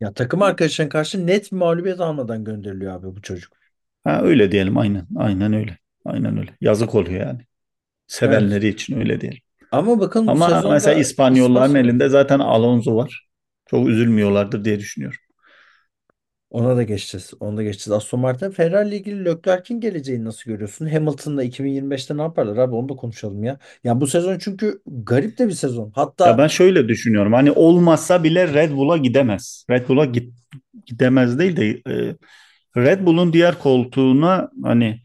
Ya 0.00 0.12
takım 0.14 0.42
arkadaşlarına 0.42 0.88
karşı 0.92 1.26
net 1.26 1.52
bir 1.52 1.56
mağlubiyet 1.56 2.00
almadan 2.00 2.44
gönderiliyor 2.44 2.92
abi 2.94 3.16
bu 3.16 3.22
çocuk. 3.22 3.52
Ha 4.04 4.22
öyle 4.22 4.52
diyelim 4.52 4.78
aynen. 4.78 5.06
Aynen 5.16 5.52
öyle. 5.52 5.78
Aynen 6.04 6.38
öyle. 6.38 6.56
Yazık 6.60 6.94
oluyor 6.94 7.20
yani. 7.26 7.40
Evet. 8.24 8.46
Sevenleri 8.46 8.68
için 8.68 9.00
öyle 9.00 9.20
diyelim. 9.20 9.40
Ama 9.70 10.00
bakın 10.00 10.30
bu 10.30 10.36
Ama 10.36 10.64
mesela 10.64 10.94
sezonda 10.94 10.94
İspanyolların 10.94 11.74
ispat 11.74 11.76
elinde 11.76 12.08
zaten 12.08 12.38
Alonso 12.38 12.96
var. 12.96 13.28
Çok 13.66 13.88
üzülmüyorlardır 13.88 14.64
diye 14.64 14.80
düşünüyorum. 14.80 15.20
Ona 16.52 16.76
da 16.76 16.82
geçeceğiz. 16.82 17.32
Ona 17.40 17.56
da 17.56 17.62
geçeceğiz. 17.62 17.92
Aston 17.92 18.20
Martin, 18.20 18.50
Ferrari 18.50 18.88
ile 18.88 18.96
ilgili 18.96 19.24
Leclerc'in 19.24 19.80
geleceğini 19.80 20.24
nasıl 20.24 20.50
görüyorsun? 20.50 20.86
Hamilton'la 20.86 21.42
2025'te 21.44 22.16
ne 22.16 22.22
yaparlar 22.22 22.56
abi? 22.56 22.74
Onu 22.74 22.88
da 22.88 22.96
konuşalım 22.96 23.44
ya. 23.44 23.58
Ya 23.84 24.00
bu 24.00 24.06
sezon 24.06 24.38
çünkü 24.38 24.82
garip 24.86 25.38
de 25.38 25.48
bir 25.48 25.52
sezon. 25.52 25.92
Ya 26.24 26.38
Hatta 26.38 26.38
ben 26.38 26.46
şöyle 26.46 26.88
düşünüyorum. 26.88 27.32
Hani 27.32 27.52
olmazsa 27.52 28.24
bile 28.24 28.54
Red 28.54 28.72
Bull'a 28.72 28.96
gidemez. 28.96 29.66
Red 29.70 29.88
Bull'a 29.88 30.04
git, 30.04 30.34
gidemez 30.86 31.38
değil 31.38 31.56
de 31.56 31.68
e, 31.70 32.16
Red 32.76 33.06
Bull'un 33.06 33.32
diğer 33.32 33.58
koltuğuna 33.58 34.50
hani 34.64 35.02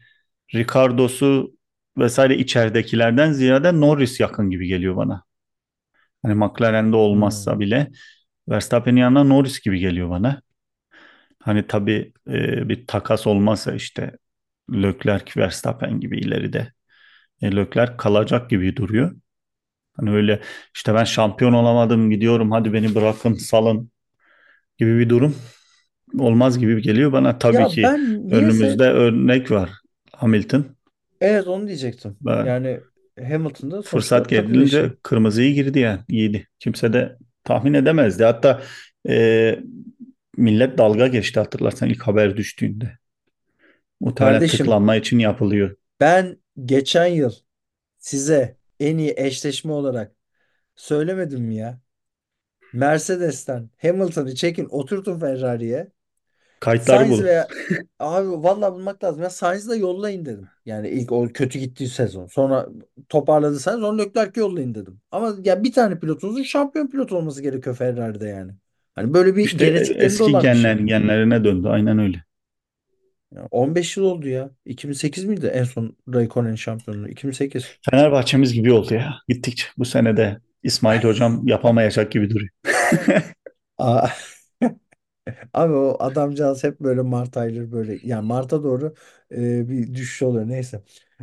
Ricardo'su 0.54 1.54
vesaire 1.98 2.36
içeridekilerden 2.38 3.32
ziyade 3.32 3.80
Norris 3.80 4.20
yakın 4.20 4.50
gibi 4.50 4.66
geliyor 4.68 4.96
bana. 4.96 5.24
Hani 6.22 6.34
McLaren'de 6.34 6.96
olmazsa 6.96 7.52
Hmm. 7.52 7.60
bile 7.60 7.90
Verstappen'in 8.48 9.00
yanına 9.00 9.24
Norris 9.24 9.60
gibi 9.60 9.78
geliyor 9.78 10.10
bana. 10.10 10.42
Hani 11.42 11.66
tabii 11.66 12.12
e, 12.28 12.68
bir 12.68 12.86
takas 12.86 13.26
olmazsa 13.26 13.74
işte 13.74 14.12
Leclerc, 14.72 15.40
Verstappen 15.40 16.00
gibi 16.00 16.18
ileride. 16.18 16.72
E, 17.42 17.56
Leclerc 17.56 17.96
kalacak 17.98 18.50
gibi 18.50 18.76
duruyor. 18.76 19.16
Hani 19.94 20.10
öyle 20.10 20.40
işte 20.74 20.94
ben 20.94 21.04
şampiyon 21.04 21.52
olamadım 21.52 22.10
gidiyorum 22.10 22.52
hadi 22.52 22.72
beni 22.72 22.94
bırakın 22.94 23.34
salın 23.34 23.90
gibi 24.78 24.98
bir 24.98 25.08
durum 25.08 25.36
olmaz 26.18 26.58
gibi 26.58 26.82
geliyor 26.82 27.12
bana. 27.12 27.38
Tabii 27.38 27.56
ya 27.56 27.68
ki 27.68 27.82
ben 27.82 28.28
niyeyse 28.28 28.36
önümüzde 28.36 28.84
örnek 28.84 29.50
var 29.50 29.70
Hamilton. 30.12 30.66
evet 31.20 31.46
onu 31.48 31.66
diyecektim. 31.66 32.16
Ve 32.26 32.48
Yani 32.48 32.80
Hamilton'da 33.28 33.82
fırsat 33.82 34.28
sonuçta 34.28 34.30
takım 34.30 34.52
gerilince 34.52 34.62
eşi. 34.62 34.92
kırmızıyı 35.02 35.54
girdi 35.54 35.78
yani 35.78 36.00
iyiydi. 36.08 36.48
Kimse 36.58 36.92
de 36.92 37.16
tahmin 37.44 37.74
edemezdi. 37.74 38.24
Hatta 38.24 38.62
e, 39.08 39.60
millet 40.38 40.78
dalga 40.78 41.06
geçti 41.08 41.40
hatırlarsan 41.40 41.88
ilk 41.88 42.02
haber 42.02 42.36
düştüğünde. 42.36 42.98
Muhtemelen 44.00 44.40
Kardeşim 44.40 44.46
tıklanma 44.46 44.96
için 44.96 45.18
yapılıyor. 45.18 45.76
ben 46.00 46.42
geçen 46.64 47.06
yıl 47.06 47.32
size 47.98 48.58
en 48.80 48.98
iyi 48.98 49.14
eşleşme 49.16 49.72
olarak 49.72 50.16
söylemedim 50.76 51.42
mi 51.42 51.56
ya? 51.56 51.80
Mercedes'ten 52.72 53.70
Hamilton'ı 53.82 54.34
çekin 54.34 54.66
oturtun 54.70 55.20
Ferrari'ye. 55.20 55.92
Kayıtları 56.60 57.08
Sainz 57.08 57.08
bulun. 57.08 57.24
veya 57.24 57.48
abi 58.00 58.28
vallahi 58.30 58.72
bulmak 58.74 59.04
lazım. 59.04 59.22
Ya 59.22 59.30
Sainz'ı 59.30 59.70
da 59.70 59.76
yollayın 59.76 60.26
dedim. 60.26 60.52
Yani 60.66 60.88
ilk 60.90 61.12
o 61.12 61.28
kötü 61.28 61.58
gittiği 61.58 61.88
sezon. 61.88 62.26
Sonra 62.26 62.68
toparladı 63.08 63.60
Sainz. 63.60 63.80
Sonra 63.80 64.02
Leclerc'i 64.02 64.40
yollayın 64.40 64.74
dedim. 64.76 65.00
Ama 65.12 65.36
ya 65.44 65.64
bir 65.64 65.72
tane 65.72 66.00
pilotunuzun 66.00 66.42
şampiyon 66.44 66.88
pilot 66.88 67.12
olması 67.12 67.42
gerekiyor 67.42 67.76
Ferrari'de 67.76 68.28
yani. 68.28 68.52
Hani 68.98 69.14
böyle 69.14 69.36
bir 69.36 69.44
İşte 69.44 69.56
genetiklerinde 69.56 69.98
eski 69.98 70.24
olan 70.24 70.50
bir 70.50 70.56
genler, 70.56 70.76
şey. 70.76 70.82
genlerine 70.86 71.44
döndü. 71.44 71.68
Aynen 71.68 71.98
öyle. 71.98 72.24
Ya 73.32 73.48
15 73.50 73.96
yıl 73.96 74.04
oldu 74.04 74.28
ya. 74.28 74.50
2008 74.64 75.24
miydi 75.24 75.46
en 75.46 75.64
son 75.64 75.96
Raikkonen 76.14 76.54
şampiyonluğu? 76.54 77.08
2008. 77.08 77.78
Fenerbahçemiz 77.90 78.52
gibi 78.52 78.72
oldu 78.72 78.94
ya. 78.94 79.14
Gittikçe 79.28 79.64
bu 79.78 79.84
sene 79.84 80.16
de 80.16 80.40
İsmail 80.62 81.02
hocam 81.04 81.46
yapamayacak 81.48 82.12
gibi 82.12 82.30
duruyor. 82.30 82.50
Aa, 83.78 84.08
abi 85.54 85.72
o 85.74 85.96
adamcağız 86.00 86.64
hep 86.64 86.80
böyle 86.80 87.02
Mart 87.02 87.36
ayları 87.36 87.72
böyle. 87.72 87.98
Yani 88.02 88.26
Mart'a 88.26 88.62
doğru 88.62 88.94
e, 89.32 89.68
bir 89.68 89.94
düşüş 89.94 90.22
oluyor. 90.22 90.48
Neyse. 90.48 90.82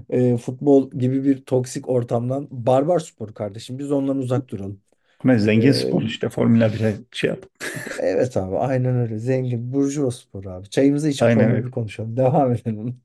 E, 0.10 0.38
futbol 0.38 0.92
gibi 0.92 1.24
bir 1.24 1.46
toksik 1.46 1.90
ortamdan 1.90 2.48
barbar 2.52 3.00
spor 3.00 3.34
kardeşim. 3.34 3.80
Biz 3.80 3.92
ondan 3.92 4.18
uzak 4.18 4.50
duralım. 4.50 4.82
Ama 5.26 5.38
zengin 5.40 5.72
E, 5.72 5.72
spor 5.72 6.02
işte 6.04 6.30
Formula 6.30 6.74
1'e 6.74 6.96
şey 7.12 7.30
yap. 7.30 7.46
evet 7.98 8.38
abi 8.38 8.58
aynen 8.58 8.96
öyle. 8.96 9.18
Zengin 9.20 9.74
burjuva 9.74 10.12
spor 10.12 10.46
abi. 10.46 10.70
Çayımızı 10.70 11.10
içip 11.10 11.30
Aynen 11.30 11.32
Formula 11.32 11.64
öyle. 11.64 11.66
1 11.66 11.72
konuşalım. 11.72 12.18
Devam 12.18 12.52
edelim. 12.54 13.02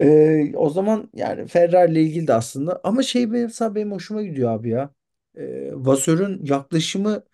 E, 0.00 0.56
o 0.56 0.70
zaman 0.70 1.10
yani 1.14 1.46
Ferrari 1.48 1.92
ile 1.92 2.02
ilgili 2.02 2.26
de 2.26 2.34
aslında 2.34 2.80
ama 2.84 3.02
şey 3.02 3.32
benim, 3.32 3.44
mesela 3.44 3.74
benim 3.74 3.92
hoşuma 3.92 4.22
gidiyor 4.22 4.50
abi 4.52 4.68
ya. 4.70 4.90
E, 5.36 5.70
Vassör'ün 5.74 6.44
yaklaşımı 6.44 7.24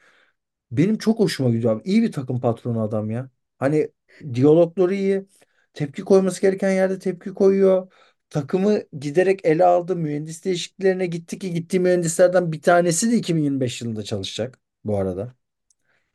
benim 0.73 0.99
çok 0.99 1.19
hoşuma 1.21 1.51
gidiyor 1.51 1.77
abi. 1.77 1.91
İyi 1.91 2.03
bir 2.03 2.13
takım 2.13 2.41
patronu 2.41 2.83
adam 2.83 3.11
ya. 3.11 3.31
Hani 3.59 3.93
diyalogları 4.35 4.95
iyi. 4.95 5.27
Tepki 5.75 6.03
koyması 6.05 6.43
gereken 6.43 6.71
yerde 6.71 6.99
tepki 6.99 7.35
koyuyor. 7.35 7.93
Takımı 8.31 8.83
giderek 9.01 9.45
ele 9.47 9.65
aldı. 9.65 9.97
Mühendis 9.97 10.45
değişikliklerine 10.45 11.07
gitti 11.07 11.39
ki 11.39 11.53
gittiği 11.55 11.81
mühendislerden 11.81 12.53
bir 12.53 12.63
tanesi 12.63 13.11
de 13.13 13.17
2025 13.17 13.83
yılında 13.83 14.03
çalışacak 14.03 14.61
bu 14.85 14.97
arada. 14.99 15.35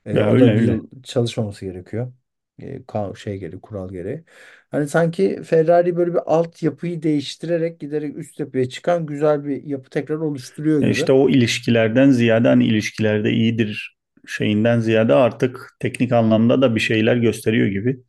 E, 0.06 0.12
Ya 0.12 0.30
o 0.30 0.40
öyle 0.40 0.42
da 0.42 0.52
bir 0.54 0.62
öyle. 0.62 0.64
yıl 0.64 0.90
çalışmaması 1.04 1.66
gerekiyor. 1.66 2.14
E, 2.60 2.78
ka- 2.78 3.18
şey 3.18 3.38
gereği, 3.40 3.62
kural 3.62 3.90
gereği. 3.90 4.24
Hani 4.72 4.88
sanki 4.90 5.44
Ferrari 5.44 5.96
böyle 5.98 6.14
bir 6.14 6.20
altyapıyı 6.34 7.04
değiştirerek 7.04 7.80
giderek 7.80 8.18
üst 8.18 8.40
yapıya 8.40 8.70
çıkan 8.70 9.06
güzel 9.06 9.46
bir 9.46 9.64
yapı 9.64 9.90
tekrar 9.90 10.16
oluşturuyor 10.18 10.82
E 10.82 10.90
gibi. 10.90 10.90
işte 10.90 11.12
o 11.14 11.30
ilişkilerden 11.30 12.10
ziyade 12.12 12.48
hani 12.48 12.66
ilişkilerde 12.66 13.32
iyidir 13.32 13.98
şeyinden 14.28 14.80
ziyade 14.80 15.14
artık 15.14 15.70
teknik 15.80 16.12
anlamda 16.12 16.62
da 16.62 16.76
bir 16.76 16.80
şeyler 16.80 17.16
gösteriyor 17.18 17.68
gibi. 17.68 18.04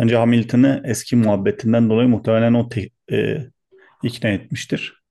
Bence 0.00 0.16
Hamilton'ı 0.16 0.82
eski 0.84 1.16
muhabbetinden 1.16 1.90
dolayı 1.90 2.08
muhtemelen 2.08 2.54
o 2.54 2.68
te- 2.68 2.90
e, 3.12 3.38
ikna 4.02 4.30
etmiştir. 4.30 5.02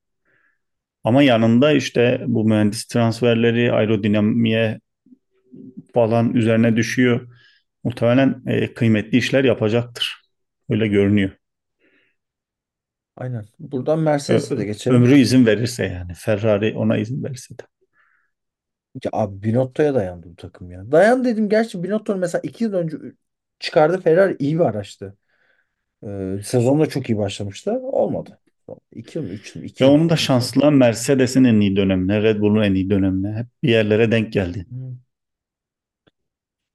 Ama 1.04 1.24
yanında 1.24 1.72
işte 1.72 2.24
bu 2.28 2.46
mühendis 2.46 2.86
transferleri 2.86 3.72
aerodinamiğe 3.72 4.80
falan 5.94 6.34
üzerine 6.34 6.76
düşüyor. 6.76 7.28
Muhtemelen 7.84 8.42
e, 8.48 8.74
kıymetli 8.74 9.18
işler 9.18 9.44
yapacaktır. 9.44 10.22
Öyle 10.70 10.88
görünüyor. 10.88 11.32
Aynen. 13.18 13.46
Buradan 13.60 14.00
Mercedes'e 14.00 14.58
de 14.58 14.66
geçelim. 14.66 14.98
ömrü 14.98 15.18
izin 15.18 15.46
verirse 15.46 15.86
yani. 15.86 16.14
Ferrari 16.16 16.74
ona 16.78 16.98
izin 16.98 17.24
verirse 17.24 17.58
de. 17.58 17.64
Ya 19.04 19.12
abi 19.14 19.44
Binotto'ya 19.44 19.96
dayandı 19.96 20.28
bu 20.30 20.36
takım 20.36 20.72
ya. 20.72 20.92
Dayan 20.92 21.26
dedim 21.26 21.50
gerçi 21.50 21.84
Binotto 21.84 22.16
mesela 22.16 22.42
iki 22.44 22.64
yıl 22.64 22.74
önce 22.74 22.98
çıkardı 23.60 24.02
Ferrari 24.02 24.36
iyi 24.40 24.56
bir 24.60 24.66
araçtı. 24.66 25.18
Ee, 26.08 26.40
sezonda 26.46 26.86
çok 26.90 27.10
iyi 27.10 27.18
başlamıştı. 27.18 27.72
Olmadı. 27.74 28.40
İki 28.94 29.18
yıl 29.20 29.26
mı? 29.26 29.34
Üç 29.34 29.56
yıl 29.56 29.64
mı? 29.64 29.70
Ve 29.82 29.86
yıl 29.86 29.94
onun 29.94 30.10
da 30.10 30.16
şanslı 30.16 30.72
Mercedes'in 30.72 31.44
en 31.44 31.60
iyi 31.60 31.76
dönemine, 31.76 32.22
Red 32.24 32.40
Bull'un 32.42 32.64
en 32.64 32.74
iyi 32.74 32.90
dönemine 32.90 33.34
hep 33.34 33.48
bir 33.64 33.70
yerlere 33.70 34.12
denk 34.12 34.34
geldi. 34.34 34.66
Hı, 34.70 34.98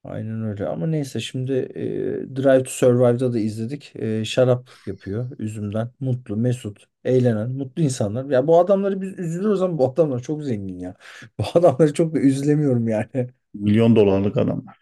Aynen 0.03 0.43
öyle. 0.43 0.67
Ama 0.67 0.87
neyse 0.87 1.19
şimdi 1.19 1.53
e, 1.53 2.35
Drive 2.35 2.63
to 2.63 2.69
Survive'da 2.69 3.33
da 3.33 3.39
izledik. 3.39 3.91
E, 3.95 4.25
şarap 4.25 4.69
yapıyor 4.85 5.31
üzümden. 5.39 5.89
Mutlu, 5.99 6.37
mesut, 6.37 6.85
eğlenen, 7.03 7.49
mutlu 7.51 7.81
insanlar. 7.83 8.25
Ya 8.25 8.47
bu 8.47 8.59
adamları 8.59 9.01
biz 9.01 9.19
üzülüyoruz 9.19 9.61
ama 9.61 9.77
bu 9.77 9.89
adamlar 9.91 10.19
çok 10.21 10.43
zengin 10.43 10.79
ya. 10.79 10.95
Bu 11.39 11.43
adamları 11.59 11.93
çok 11.93 12.15
da 12.15 12.19
üzülemiyorum 12.19 12.87
yani. 12.87 13.29
Milyon 13.53 13.95
dolarlık 13.95 14.37
adamlar. 14.37 14.77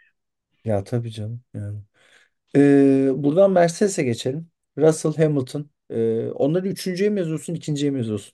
Ya 0.63 0.83
tabii 0.83 1.11
canım 1.11 1.41
yani. 1.53 1.81
Ee, 2.55 3.09
buradan 3.15 3.51
Mercedes'e 3.51 4.03
geçelim. 4.03 4.47
Russell 4.77 5.13
Hamilton. 5.17 5.69
Ee, 5.89 6.27
onları 6.27 6.67
üçüncüye 6.67 7.09
mi 7.09 7.19
yazıyorsun, 7.19 7.53
ikinciye 7.53 7.91
mi 7.91 7.97
yazıyorsun? 7.97 8.33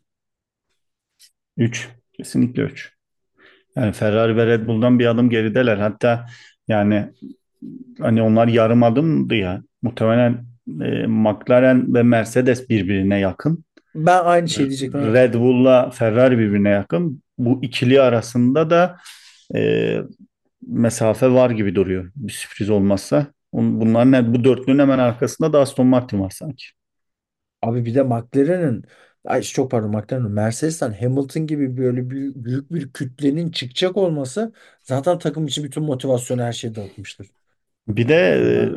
3. 1.57 1.89
Kesinlikle 2.13 2.63
3. 2.63 2.93
Yani 3.75 3.91
Ferrari 3.91 4.37
ve 4.37 4.45
Red 4.45 4.67
Bull'dan 4.67 4.99
bir 4.99 5.05
adım 5.05 5.29
gerideler. 5.29 5.77
Hatta 5.77 6.25
yani 6.67 7.09
hani 7.99 8.21
onlar 8.21 8.47
yarım 8.47 8.83
adımdı 8.83 9.35
ya. 9.35 9.63
Muhtemelen 9.81 10.45
e, 10.81 11.07
McLaren 11.07 11.93
ve 11.93 12.03
Mercedes 12.03 12.69
birbirine 12.69 13.19
yakın. 13.19 13.63
Ben 13.95 14.23
aynı 14.23 14.49
şey 14.49 14.65
diyecektim 14.65 15.01
evet. 15.03 15.15
Red 15.15 15.33
Bull'la 15.33 15.89
Ferrari 15.89 16.37
birbirine 16.37 16.69
yakın. 16.69 17.23
Bu 17.37 17.59
ikili 17.63 18.01
arasında 18.01 18.69
da 18.69 18.97
e, 19.55 19.97
mesafe 20.67 21.31
var 21.31 21.49
gibi 21.49 21.75
duruyor. 21.75 22.11
Bir 22.15 22.31
sürpriz 22.31 22.69
olmazsa. 22.69 23.27
Onun- 23.51 23.81
Bunların 23.81 24.33
bu 24.35 24.43
dörtlünün 24.43 24.79
hemen 24.79 24.99
arkasında 24.99 25.53
da 25.53 25.59
Aston 25.59 25.87
Martin 25.87 26.19
var 26.21 26.29
sanki. 26.29 26.65
Abi 27.61 27.85
bir 27.85 27.95
de 27.95 28.03
McLaren'ın 28.03 28.83
Ay 29.25 29.41
çok 29.41 29.71
pardon 29.71 29.89
McLaren'ın 29.91 30.31
Mercedes'ten 30.31 30.91
Hamilton 30.93 31.47
gibi 31.47 31.77
böyle 31.77 32.09
büyük, 32.09 32.35
büyük 32.35 32.73
bir 32.73 32.93
kütlenin 32.93 33.51
çıkacak 33.51 33.97
olması 33.97 34.53
zaten 34.83 35.19
takım 35.19 35.45
için 35.47 35.63
bütün 35.63 35.83
motivasyonu 35.83 36.41
her 36.41 36.53
şeyi 36.53 36.75
dağıtmıştır. 36.75 37.27
Bir 37.87 38.07
de 38.07 38.15
e, 38.15 38.69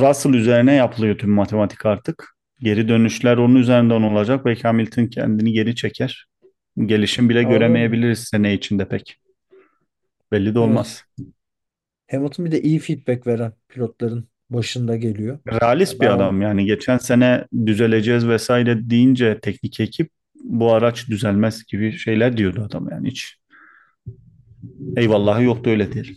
Russell 0.00 0.34
üzerine 0.34 0.74
yapılıyor 0.74 1.18
tüm 1.18 1.30
matematik 1.30 1.86
artık. 1.86 2.36
Geri 2.60 2.88
dönüşler 2.88 3.36
onun 3.36 3.54
üzerinden 3.54 4.02
olacak. 4.02 4.44
Belki 4.44 4.62
Hamilton 4.62 5.06
kendini 5.06 5.52
geri 5.52 5.74
çeker. 5.74 6.26
Gelişim 6.86 7.28
bile 7.28 7.42
Anladın 7.42 7.52
mı? 7.52 7.52
göremeyebiliriz 7.58 8.18
sene 8.18 8.54
içinde 8.54 8.88
pek. 8.88 9.16
Belli 10.32 10.54
de 10.54 10.58
Evet. 10.58 11.04
Hamilton 12.12 12.46
bir 12.46 12.52
de 12.52 12.62
iyi 12.62 12.78
feedback 12.78 13.26
veren 13.26 13.52
pilotların 13.68 14.28
başında 14.50 14.96
geliyor. 14.96 15.38
Realist 15.48 16.00
bir 16.00 16.06
adam 16.06 16.42
yani 16.42 16.64
geçen 16.64 16.98
sene 16.98 17.44
düzeleceğiz 17.66 18.28
vesaire 18.28 18.90
deyince 18.90 19.38
teknik 19.40 19.80
ekip 19.80 20.10
bu 20.44 20.72
araç 20.72 21.08
düzelmez 21.08 21.64
gibi 21.64 21.92
şeyler 21.92 22.36
diyordu 22.36 22.64
adam 22.66 22.88
yani 22.90 23.10
hiç. 23.10 23.36
Eyvallahı 24.96 25.42
yoktu 25.42 25.70
öyle 25.70 25.92
diyelim. 25.92 26.16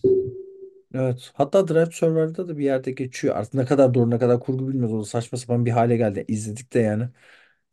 evet. 0.95 1.31
Hatta 1.33 1.67
Drive 1.67 1.85
to 1.85 1.91
Survive'da 1.91 2.47
da 2.47 2.57
bir 2.57 2.63
yerde 2.65 2.91
geçiyor. 2.91 3.35
Artık 3.35 3.53
ne 3.53 3.65
kadar 3.65 3.93
doğru 3.93 4.09
ne 4.09 4.19
kadar 4.19 4.39
kurgu 4.39 4.67
bilmiyoruz. 4.69 4.93
O 4.95 4.99
da 5.01 5.05
saçma 5.05 5.37
sapan 5.37 5.65
bir 5.65 5.71
hale 5.71 5.97
geldi. 5.97 6.25
İzledik 6.27 6.73
de 6.73 6.79
yani. 6.79 7.09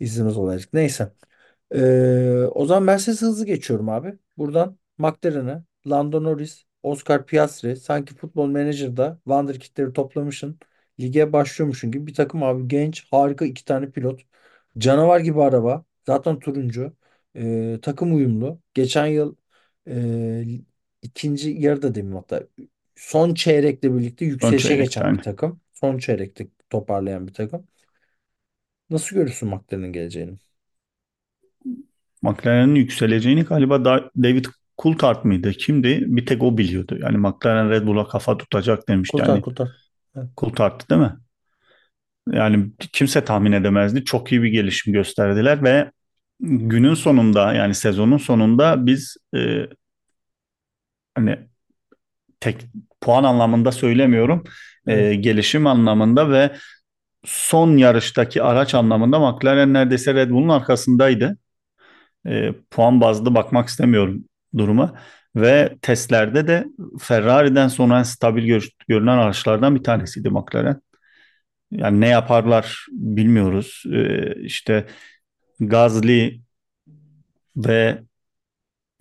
İzlemez 0.00 0.36
olaydık. 0.36 0.72
Neyse. 0.74 1.12
Ee, 1.74 2.44
o 2.54 2.66
zaman 2.66 2.82
Mercedes 2.82 3.22
hızlı 3.22 3.46
geçiyorum 3.46 3.88
abi. 3.88 4.18
Buradan 4.38 4.78
McLaren'e, 4.98 5.64
Lando 5.86 6.24
Norris, 6.24 6.64
Oscar 6.82 7.26
Piastri 7.26 7.76
sanki 7.76 8.14
futbol 8.14 8.48
menajerda 8.48 9.18
Wonderkid'leri 9.24 9.92
toplamışsın. 9.92 10.58
Lige 11.00 11.32
başlıyormuşsun 11.32 11.90
gibi 11.92 12.06
bir 12.06 12.14
takım 12.14 12.42
abi. 12.42 12.68
Genç, 12.68 13.06
harika 13.10 13.44
iki 13.44 13.64
tane 13.64 13.90
pilot. 13.90 14.20
Canavar 14.78 15.20
gibi 15.20 15.42
araba. 15.42 15.84
Zaten 16.06 16.38
turuncu. 16.38 16.92
Ee, 17.36 17.78
takım 17.82 18.14
uyumlu. 18.16 18.60
Geçen 18.74 19.06
yıl 19.06 19.36
e, 19.88 20.44
ikinci 21.02 21.50
yarıda 21.50 21.94
demeyeyim 21.94 22.16
hatta. 22.16 22.46
Son 22.96 23.34
çeyrekle 23.34 23.98
birlikte 23.98 24.24
yükselişe 24.24 24.68
çeyrekte 24.68 24.84
geçen 24.84 25.02
bir 25.04 25.08
yani. 25.08 25.22
takım. 25.22 25.60
Son 25.72 25.98
çeyrekte 25.98 26.48
toparlayan 26.70 27.26
bir 27.28 27.32
takım. 27.34 27.66
Nasıl 28.90 29.16
görürsün 29.16 29.48
McLaren'in 29.48 29.92
geleceğini? 29.92 30.38
McLaren'in 32.22 32.74
yükseleceğini 32.74 33.42
galiba 33.44 33.84
da 33.84 34.10
David 34.22 34.44
Coulthard 34.78 35.24
mıydı? 35.24 35.52
Kimdi? 35.52 36.04
Bir 36.06 36.26
tek 36.26 36.42
o 36.42 36.58
biliyordu. 36.58 36.98
Yani 37.00 37.16
McLaren 37.16 37.70
Red 37.70 37.86
Bull'a 37.86 38.08
kafa 38.08 38.38
tutacak 38.38 38.88
demişti. 38.88 39.16
Kurtar 39.16 39.28
Yani 39.28 39.42
kurtar. 39.42 39.68
Evet. 40.16 40.28
Coulthard 40.36 40.90
değil 40.90 41.00
mi? 41.00 41.16
Yani 42.32 42.70
kimse 42.92 43.24
tahmin 43.24 43.52
edemezdi. 43.52 44.04
Çok 44.04 44.32
iyi 44.32 44.42
bir 44.42 44.48
gelişim 44.48 44.92
gösterdiler 44.92 45.64
ve 45.64 45.90
günün 46.40 46.94
sonunda 46.94 47.54
yani 47.54 47.74
sezonun 47.74 48.18
sonunda 48.18 48.86
biz 48.86 49.16
e, 49.36 49.66
hani 51.14 51.38
tek 52.40 52.66
puan 53.00 53.24
anlamında 53.24 53.72
söylemiyorum. 53.72 54.44
E, 54.86 55.14
gelişim 55.14 55.66
anlamında 55.66 56.30
ve 56.30 56.56
son 57.24 57.76
yarıştaki 57.76 58.42
araç 58.42 58.74
anlamında 58.74 59.18
McLaren 59.18 59.72
neredeyse 59.72 60.14
Red 60.14 60.30
Bull'un 60.30 60.48
arkasındaydı. 60.48 61.38
E, 62.26 62.52
puan 62.70 63.00
bazlı 63.00 63.34
bakmak 63.34 63.68
istemiyorum 63.68 64.24
duruma. 64.58 64.94
Ve 65.36 65.76
testlerde 65.82 66.46
de 66.48 66.64
Ferrari'den 67.00 67.68
sonra 67.68 67.98
en 67.98 68.02
stabil 68.02 68.46
gör- 68.46 68.68
görünen 68.88 69.18
araçlardan 69.18 69.74
bir 69.74 69.82
tanesiydi 69.82 70.30
McLaren. 70.30 70.80
Yani 71.70 72.00
ne 72.00 72.08
yaparlar 72.08 72.86
bilmiyoruz. 72.92 73.84
E, 73.92 74.34
işte 74.44 74.86
Gasly 75.60 76.40
ve 77.56 78.02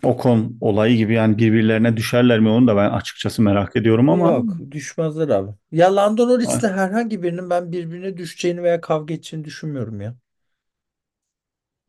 Ocon 0.04 0.56
olayı 0.60 0.96
gibi 0.96 1.14
yani 1.14 1.38
birbirlerine 1.38 1.96
düşerler 1.96 2.40
mi 2.40 2.48
onu 2.48 2.66
da 2.66 2.76
ben 2.76 2.90
açıkçası 2.90 3.42
merak 3.42 3.76
ediyorum 3.76 4.08
ama 4.08 4.28
Yok 4.28 4.56
düşmezler 4.70 5.28
abi. 5.28 5.50
Ya 5.72 5.96
Lando 5.96 6.28
Norris'le 6.28 6.62
herhangi 6.62 7.22
birinin 7.22 7.50
ben 7.50 7.72
birbirine 7.72 8.16
düşeceğini 8.16 8.62
veya 8.62 8.80
kavga 8.80 9.14
edeceğini 9.14 9.44
düşünmüyorum 9.44 10.00
ya. 10.00 10.16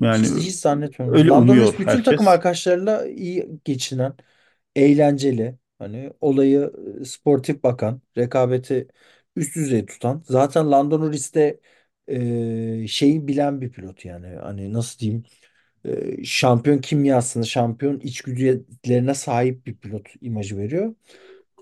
Yani 0.02 0.28
Hiç, 0.28 0.48
hiç 0.48 0.56
zannetmiyorum. 0.56 1.18
öyle 1.18 1.32
Lando 1.32 1.58
umuyor 1.58 1.58
Norris 1.58 1.80
bütün 1.80 2.04
takım 2.04 2.28
herkes. 2.28 2.30
arkadaşlarıyla 2.30 3.06
iyi 3.08 3.48
geçinen, 3.66 4.14
eğlenceli, 4.76 5.58
hani 5.80 6.14
olayı 6.22 6.72
e, 7.02 7.06
sportif 7.06 7.64
bakan, 7.64 8.02
rekabeti 8.18 8.88
üst 9.36 9.56
düzey 9.56 9.86
tutan. 9.86 10.24
Zaten 10.26 10.72
Lando 10.72 11.00
Norris 11.02 11.34
de 11.36 11.60
e, 12.08 12.88
şeyi 12.88 13.28
bilen 13.28 13.62
bir 13.62 13.72
pilot 13.72 14.06
yani. 14.06 14.28
Hani 14.28 14.74
nasıl 14.74 15.00
diyeyim? 15.00 15.24
E, 15.86 16.24
şampiyon 16.26 16.80
kimyasını, 16.80 17.46
şampiyon 17.48 18.00
içgüdülerine 18.00 19.14
sahip 19.16 19.66
bir 19.66 19.78
pilot 19.78 20.08
imajı 20.22 20.58
veriyor. 20.58 20.96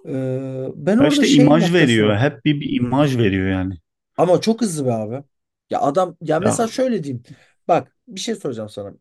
Ee, 0.08 0.67
ben 0.76 0.98
Ya 1.00 1.08
orada 1.08 1.24
işte 1.24 1.28
şey 1.28 1.60
imaj 1.67 1.74
veriyor. 1.74 2.17
noktasını 2.17 2.20
Hep 2.20 2.46
bir, 2.46 2.62
bir 2.62 2.74
imaj 2.76 3.17
veriyor 3.17 3.48
yani. 3.50 3.78
ama 4.17 4.41
çok 4.41 4.62
hızlı 4.62 4.86
be 4.86 4.94
abi. 4.94 5.24
Ya 5.70 5.82
adam 5.82 6.17
ya 6.22 6.39
mesela 6.39 6.67
Ya 6.67 6.67
şöyle 6.67 7.04
diyeyim. 7.04 7.24
Bak 7.67 7.96
bir 8.15 8.19
şey 8.19 8.36
soracağım 8.36 8.69
sana. 8.69 8.93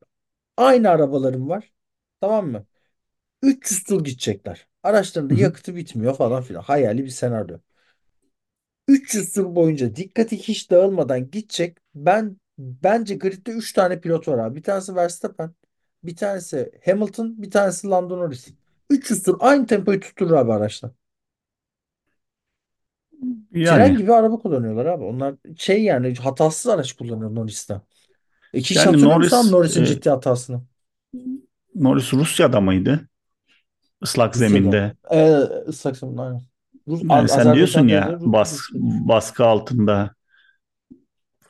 Aynı 0.57 0.91
arabalarım 0.91 1.49
var. 1.49 1.73
Tamam 2.21 2.49
mı? 2.51 2.67
300 3.43 3.85
tur 3.85 4.05
gidecekler. 4.05 4.69
Araçların 4.83 5.31
da 5.31 5.35
hı 5.35 5.39
hı. 5.39 5.43
yakıtı 5.43 5.77
bitmiyor 5.77 6.17
falan 6.17 6.43
filan. 6.43 6.63
Hayali 6.63 7.05
bir 7.05 7.11
senaryo. 7.11 7.59
300 8.89 9.33
tur 9.33 9.55
boyunca 9.55 9.97
dikkati 9.97 10.39
hiç 10.39 10.71
dağılmadan 10.71 11.31
gidecek. 11.31 11.79
Ben 11.95 12.37
bence 12.59 13.15
gridde 13.15 13.51
3 13.53 13.73
tane 13.73 14.01
pilot 14.01 14.29
var 14.29 14.39
abi. 14.39 14.57
Bir 14.57 14.63
tanesi 14.63 14.97
Verstappen, 14.97 15.55
bir 16.05 16.17
tanesi 16.17 16.73
Hamilton, 16.85 17.43
bir 17.43 17.51
tanesi 17.51 17.89
Lando 17.89 18.19
Norris. 18.19 18.49
300 18.91 19.23
tur 19.23 19.37
aynı 19.41 19.67
tempoyu 19.67 20.01
tutturur 20.01 20.33
abi 20.33 20.53
araçla. 20.53 20.93
Tren 23.65 23.89
yani 23.89 23.97
gibi 23.97 24.13
araba 24.13 24.39
kullanıyorlar 24.39 24.87
abi. 24.87 25.05
Onlar 25.05 25.35
şey 25.57 25.83
yani 25.85 26.15
hatasız 26.15 26.67
araç 26.73 26.93
kullanıyor 26.93 27.35
Norris'ten. 27.35 27.81
E, 28.55 28.59
hiç 28.59 28.77
yani 28.77 28.85
hatırlıyor 28.87 29.17
musun 29.17 29.37
abi 29.37 29.37
Norris 29.37 29.53
Norris'in 29.53 29.83
e, 29.83 29.87
ciddi 29.87 30.11
hatasını? 30.11 30.63
Norris 31.75 32.13
Rusya'da 32.15 32.61
mıydı? 32.61 33.09
Islak 34.03 34.35
Rusya'da. 34.35 34.49
zeminde. 34.49 34.95
Ee, 35.13 35.35
ıslak 35.69 35.97
zemin, 35.97 36.17
aynen. 36.17 36.43
Rus, 36.89 37.03
Yani 37.11 37.29
sen 37.29 37.55
diyorsun 37.55 37.89
ya 37.89 38.19
bas, 38.21 38.61
baskı 39.09 39.45
altında 39.47 40.15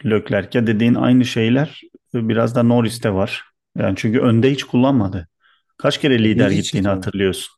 Leclerc'e 0.05 0.67
dediğin 0.67 0.95
aynı 0.95 1.25
şeyler 1.25 1.81
biraz 2.15 2.55
da 2.55 2.63
Norris'te 2.63 3.15
var. 3.15 3.45
Yani 3.79 3.95
çünkü 3.97 4.21
önde 4.21 4.51
hiç 4.51 4.65
kullanmadı. 4.65 5.29
Kaç 5.77 5.99
kere 6.01 6.19
lider 6.25 6.51
hiç 6.51 6.57
gittiğini 6.57 6.83
gitmedi. 6.83 6.95
hatırlıyorsun. 6.95 7.55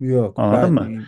Yok 0.00 0.36
Anladın 0.36 0.74
ben 0.74 0.90
mı? 0.90 1.04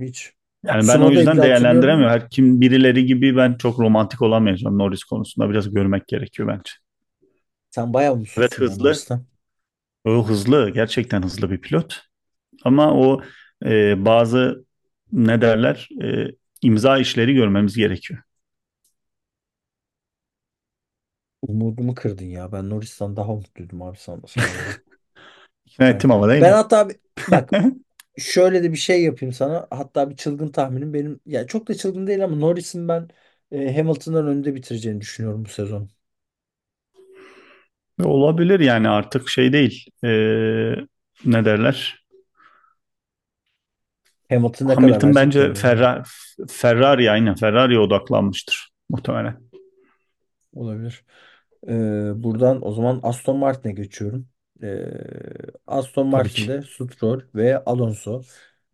hiç. 0.00 0.32
Yani 0.64 0.88
ben 0.88 1.00
o 1.00 1.02
Tsunoda'yı 1.02 1.10
bile 1.10 1.18
yüzden 1.18 1.42
değerlendiremiyorum. 1.42 2.14
Her 2.14 2.30
kim 2.30 2.60
birileri 2.60 3.06
gibi 3.06 3.36
ben 3.36 3.54
çok 3.54 3.78
romantik 3.80 4.22
olamayacağım 4.22 4.78
Norris 4.78 5.04
konusunda. 5.04 5.50
Biraz 5.50 5.74
görmek 5.74 6.06
gerekiyor 6.08 6.48
bence. 6.48 6.70
Sen 7.76 7.92
bayağı 7.94 8.16
Evet 8.36 8.58
hızlı. 8.58 9.06
O 10.04 10.28
hızlı. 10.28 10.70
Gerçekten 10.70 11.22
hızlı 11.22 11.50
bir 11.50 11.60
pilot. 11.60 12.00
Ama 12.64 12.94
o 12.94 13.22
e, 13.66 14.04
bazı 14.04 14.66
ne 15.12 15.40
derler 15.42 15.88
e, 16.04 16.28
imza 16.62 16.98
işleri 16.98 17.34
görmemiz 17.34 17.76
gerekiyor. 17.76 18.20
Umudumu 21.42 21.94
kırdın 21.94 22.24
ya. 22.24 22.52
Ben 22.52 22.70
Norris'ten 22.70 23.16
daha 23.16 23.32
umutluydum 23.32 23.82
abi 23.82 23.98
sana, 23.98 24.20
sana 24.26 24.52
göre. 24.52 24.76
İkna 25.66 25.88
Yani 25.88 25.90
ettim 25.90 26.10
ama 26.10 26.28
değil 26.28 26.42
ben 26.42 26.52
mi? 26.52 26.54
hatta 26.54 26.88
bir- 26.88 27.00
bak 27.26 27.50
şöyle 28.18 28.62
de 28.62 28.72
bir 28.72 28.76
şey 28.76 29.04
yapayım 29.04 29.32
sana. 29.34 29.68
Hatta 29.70 30.10
bir 30.10 30.16
çılgın 30.16 30.48
tahminim 30.48 30.94
benim. 30.94 31.20
Ya 31.26 31.46
çok 31.46 31.68
da 31.68 31.74
çılgın 31.74 32.06
değil 32.06 32.24
ama 32.24 32.36
Norris'in 32.36 32.88
ben 32.88 33.08
e, 33.52 33.76
Hamilton'dan 33.76 34.26
önde 34.26 34.54
bitireceğini 34.54 35.00
düşünüyorum 35.00 35.44
bu 35.44 35.48
sezon. 35.48 35.90
Olabilir 38.04 38.60
yani 38.60 38.88
artık 38.88 39.28
şey 39.28 39.52
değil. 39.52 39.86
E, 40.04 40.08
ne 41.24 41.44
derler? 41.44 42.06
Hamilton 44.28 44.66
ne 44.68 44.74
kadar 44.74 44.82
Hamilton 44.82 45.14
bence 45.14 45.40
belli 45.40 45.46
değil. 45.46 45.62
Ferrari, 45.62 46.02
Ferrari 46.48 47.10
aynen 47.10 47.34
Ferrari'ye 47.34 47.78
odaklanmıştır 47.78 48.70
muhtemelen. 48.88 49.40
Olabilir. 50.54 51.04
Ee, 51.68 52.12
buradan 52.14 52.66
o 52.66 52.72
zaman 52.72 53.00
Aston 53.02 53.36
Martin'e 53.36 53.72
geçiyorum. 53.72 54.28
Ee, 54.62 54.86
Aston 55.66 56.10
Tabii 56.10 56.28
ki. 56.28 56.50
Martin'de 56.50 56.62
Stroll 56.94 57.20
ve 57.34 57.64
Alonso. 57.64 58.22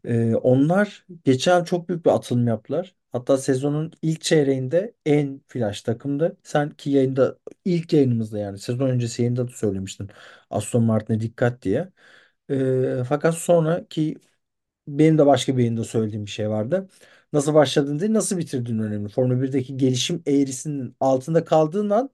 Ee, 0.04 0.35
onlar 0.35 1.06
geçen 1.24 1.64
çok 1.64 1.88
büyük 1.88 2.04
bir 2.04 2.11
atılım 2.11 2.46
yaptılar. 2.46 2.94
Hatta 3.12 3.38
sezonun 3.38 3.92
ilk 4.03 4.20
çeyreğinde 4.20 4.94
en 5.07 5.40
flash 5.48 5.83
takımdı. 5.83 6.37
Sen 6.42 6.70
ki 6.70 6.90
yayında 6.90 7.38
ilk 7.64 7.92
yayınımızda 7.92 8.38
yani 8.38 8.59
sezon 8.59 8.88
öncesi 8.90 9.22
yayında 9.22 9.48
da 9.48 9.53
söylemiştin. 9.53 10.11
Aston 10.51 10.85
Martin'e 10.85 11.20
dikkat 11.20 11.62
diye. 11.62 11.88
Ee, 12.51 13.03
fakat 13.09 13.35
sonra 13.35 13.88
ki 13.88 14.16
benim 14.88 15.18
de 15.18 15.27
başka 15.27 15.57
bir 15.57 15.62
yayında 15.62 15.85
söylediğim 15.85 16.27
bir 16.27 16.31
şey 16.31 16.51
vardı. 16.51 16.88
Nasıl 17.33 17.55
başladığın 17.55 18.01
değil 18.01 18.12
nasıl 18.12 18.38
bitirdiğin 18.38 18.79
önemli. 18.79 19.09
Formula 19.09 19.42
1'deki 19.42 19.77
gelişim 19.77 20.22
eğrisinin 20.27 20.96
altında 21.01 21.44
kaldığın 21.44 21.90
an 21.90 22.11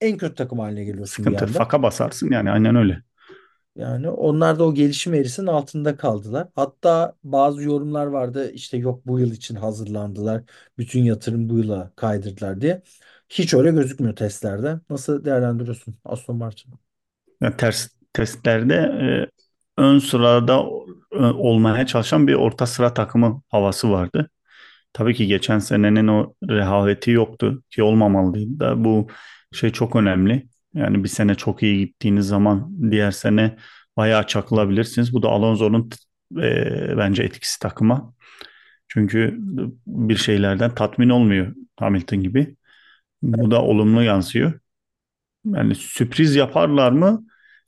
en 0.00 0.18
kötü 0.18 0.34
takım 0.34 0.60
haline 0.60 0.84
geliyorsun 0.84 1.28
bir 1.30 1.34
Sıkıntı. 1.34 1.46
anda. 1.46 1.66
Faka 1.66 1.82
basarsın 1.82 2.30
yani 2.30 2.50
aynen 2.50 2.76
öyle. 2.76 3.02
Yani 3.76 4.10
onlar 4.10 4.58
da 4.58 4.64
o 4.64 4.74
gelişim 4.74 5.14
eğrisinin 5.14 5.46
altında 5.46 5.96
kaldılar. 5.96 6.48
Hatta 6.54 7.16
bazı 7.24 7.62
yorumlar 7.62 8.06
vardı 8.06 8.50
işte 8.52 8.76
yok 8.76 9.06
bu 9.06 9.20
yıl 9.20 9.32
için 9.32 9.54
hazırlandılar. 9.54 10.42
Bütün 10.78 11.04
yatırım 11.04 11.48
bu 11.48 11.58
yıla 11.58 11.92
kaydırdılar 11.96 12.60
diye. 12.60 12.82
Hiç 13.28 13.54
öyle 13.54 13.70
gözükmüyor 13.70 14.16
testlerde. 14.16 14.80
Nasıl 14.90 15.24
değerlendiriyorsun 15.24 15.94
Aston 16.04 16.36
Martin? 16.36 16.74
Yani 17.40 17.56
ters 17.56 17.88
testlerde 18.12 18.74
e, 19.78 19.82
ön 19.82 19.98
sırada 19.98 20.54
e, 21.12 21.16
olmaya 21.18 21.86
çalışan 21.86 22.26
bir 22.28 22.34
orta 22.34 22.66
sıra 22.66 22.94
takımı 22.94 23.42
havası 23.48 23.90
vardı. 23.90 24.30
Tabii 24.92 25.14
ki 25.14 25.26
geçen 25.26 25.58
senenin 25.58 26.08
o 26.08 26.34
rehaveti 26.50 27.10
yoktu 27.10 27.62
ki 27.70 27.82
olmamalıydı 27.82 28.60
da 28.60 28.84
bu 28.84 29.08
şey 29.52 29.70
çok 29.70 29.96
önemli. 29.96 30.48
Yani 30.74 31.04
bir 31.04 31.08
sene 31.08 31.34
çok 31.34 31.62
iyi 31.62 31.86
gittiğiniz 31.86 32.26
zaman 32.26 32.90
diğer 32.90 33.10
sene 33.10 33.56
bayağı 33.96 34.26
çakılabilirsiniz. 34.26 35.12
Bu 35.14 35.22
da 35.22 35.28
Alonso'nun 35.28 35.90
e, 36.42 36.96
bence 36.98 37.22
etkisi 37.22 37.58
takıma. 37.58 38.14
Çünkü 38.88 39.38
bir 39.86 40.16
şeylerden 40.16 40.74
tatmin 40.74 41.08
olmuyor 41.08 41.54
Hamilton 41.76 42.22
gibi. 42.22 42.56
Bu 43.22 43.50
da 43.50 43.62
olumlu 43.62 44.02
yansıyor. 44.02 44.52
Yani 45.46 45.74
sürpriz 45.74 46.36
yaparlar 46.36 46.92
mı? 46.92 47.26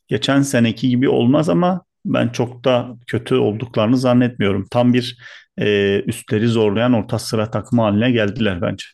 Geçen 0.08 0.42
seneki 0.42 0.88
gibi 0.88 1.08
olmaz 1.08 1.48
ama 1.48 1.84
ben 2.04 2.28
çok 2.28 2.64
da 2.64 2.96
kötü 3.06 3.34
olduklarını 3.34 3.96
zannetmiyorum. 3.96 4.66
Tam 4.70 4.94
bir 4.94 5.18
e, 5.58 6.00
üstleri 6.06 6.48
zorlayan 6.48 6.92
orta 6.92 7.18
sıra 7.18 7.50
takımı 7.50 7.82
haline 7.82 8.10
geldiler 8.10 8.62
bence. 8.62 8.86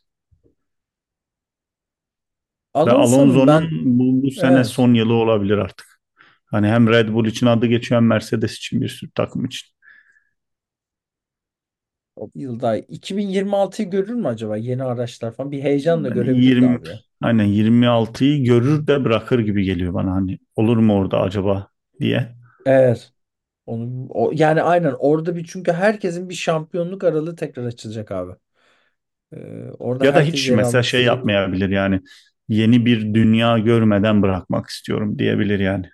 Alonso'nun 2.75 3.69
bu, 3.99 4.23
bu 4.27 4.31
sene 4.31 4.65
evet 4.65 4.65
son 4.65 4.95
yılı 4.95 5.15
olabilir 5.15 5.59
artık. 5.59 6.01
Hani 6.47 6.67
hem 6.69 6.89
Red 6.89 7.09
Bull 7.15 7.27
için 7.27 7.47
adı 7.47 7.67
geçiyor 7.67 8.01
hem 8.01 8.09
Mercedes 8.09 8.57
için 8.57 8.81
bir 8.81 8.89
sürü 8.89 9.11
takım 9.15 9.45
için. 9.45 9.69
o 12.17 12.31
yılda 12.35 12.77
2026'yı 12.77 13.91
görür 13.91 14.15
mü 14.15 14.29
acaba 14.29 14.57
yeni 14.57 14.85
araçlar 14.85 15.33
falan 15.35 15.53
bir 15.53 15.63
heyecanla 15.63 16.09
Yani 16.09 16.09
görebilirdi 16.09 16.67
20 16.67 16.79
abi 16.79 16.99
aynen 17.21 17.45
26'yı 17.45 18.45
görür 18.45 18.87
de 18.87 19.05
bırakır 19.05 19.39
gibi 19.39 19.65
geliyor 19.65 19.95
bana 19.95 20.13
hani 20.13 20.39
olur 20.57 20.77
mu 20.77 20.95
orada 20.95 21.21
acaba 21.21 21.69
diye. 22.01 22.35
Evet. 22.67 23.13
Onu, 23.67 24.07
o, 24.11 24.33
yani 24.35 24.63
aynen 24.63 24.95
orada 24.99 25.37
bir 25.37 25.45
çünkü 25.47 25.73
herkesin 25.73 26.29
bir 26.29 26.35
şampiyonluk 26.35 27.05
aralığı 27.05 27.37
tekrar 27.37 27.65
açılacak 27.67 28.13
abi. 28.13 28.33
Ee, 29.33 29.71
orada 29.79 30.07
Ya 30.07 30.15
da 30.15 30.21
herkes 30.21 30.41
hiç 30.41 30.51
yer 30.51 30.59
mesela 30.59 30.83
almak 30.83 30.83
şey 30.83 31.05
isteyecek. 31.05 31.05
yapmayabilir 31.05 31.69
yani 31.71 32.01
yeni 32.57 32.87
bir 32.87 33.15
dünya 33.15 33.59
görmeden 33.59 34.23
bırakmak 34.23 34.69
istiyorum 34.69 35.19
diyebilir 35.19 35.59
yani 35.61 35.87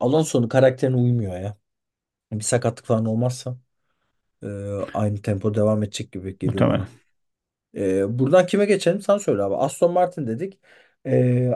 Alonso'nun 0.00 0.48
karakterine 0.48 0.96
uymuyor 0.96 1.40
ya. 1.40 1.56
Bir 2.32 2.40
sakatlık 2.44 2.86
falan 2.86 3.06
olmazsa 3.06 3.58
e, 4.44 4.46
aynı 4.94 5.22
tempo 5.22 5.54
devam 5.54 5.82
edecek 5.82 6.12
gibi 6.12 6.38
geliyor 6.38 6.66
muhtemelen. 6.66 6.68
bana. 6.68 6.88
E, 7.76 8.18
buradan 8.18 8.46
kime 8.46 8.64
geçelim? 8.66 9.00
Sen 9.02 9.18
söyle 9.18 9.42
abi. 9.42 9.56
Aston 9.56 9.92
Martin 9.92 10.26
dedik. 10.26 10.60
E, 11.06 11.50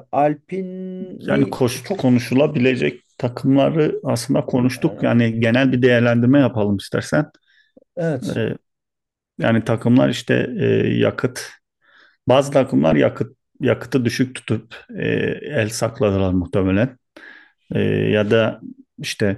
Yani 1.27 1.47
Alpine'i 1.47 1.51
koş, 1.51 1.85
çok 1.85 1.99
konuşulabilecek 1.99 3.01
takımları 3.19 4.01
aslında 4.05 4.47
konuştuk. 4.47 5.03
Yani 5.03 5.41
genel 5.41 5.73
bir 5.73 5.83
değerlendirme 5.83 6.41
yapalım 6.41 6.77
istersen. 6.77 7.31
evet. 7.97 8.37
Ee, 8.37 8.57
yani 9.39 9.65
takımlar 9.65 10.09
işte 10.09 10.51
e, 10.61 10.67
yakıt, 10.99 11.51
bazı 12.29 12.53
takımlar 12.53 12.97
yakıt 12.97 13.37
yakıtı 13.63 14.05
düşük 14.05 14.35
tutup 14.35 14.77
e, 14.99 15.07
el 15.43 15.69
sakladılar 15.69 16.33
muhtemelen. 16.33 16.99
E, 17.75 17.81
ya 17.85 18.31
da 18.31 18.61
işte 18.99 19.37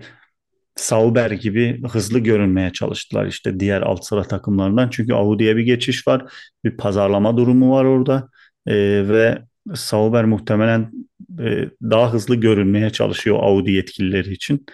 Sauber 0.76 1.30
gibi 1.30 1.82
hızlı 1.88 2.18
görünmeye 2.18 2.72
çalıştılar 2.72 3.26
işte 3.26 3.60
diğer 3.60 3.82
alt 3.82 4.04
sıra 4.04 4.22
takımlarından. 4.22 4.90
Çünkü 4.90 5.12
Audi'ye 5.14 5.56
bir 5.56 5.62
geçiş 5.62 6.08
var, 6.08 6.32
bir 6.64 6.76
pazarlama 6.76 7.37
durumu 7.37 7.72
var 7.72 7.84
orada 7.84 8.28
E, 8.66 8.74
ve 9.08 9.38
Sauber 9.74 10.24
muhtemelen 10.24 10.92
e, 11.40 11.68
daha 11.82 12.12
hızlı 12.12 12.37
görünmeye 12.37 12.90
çalışıyor 12.90 13.38
Audi 13.42 13.72
yetkilileri 13.72 14.32
için. 14.32 14.66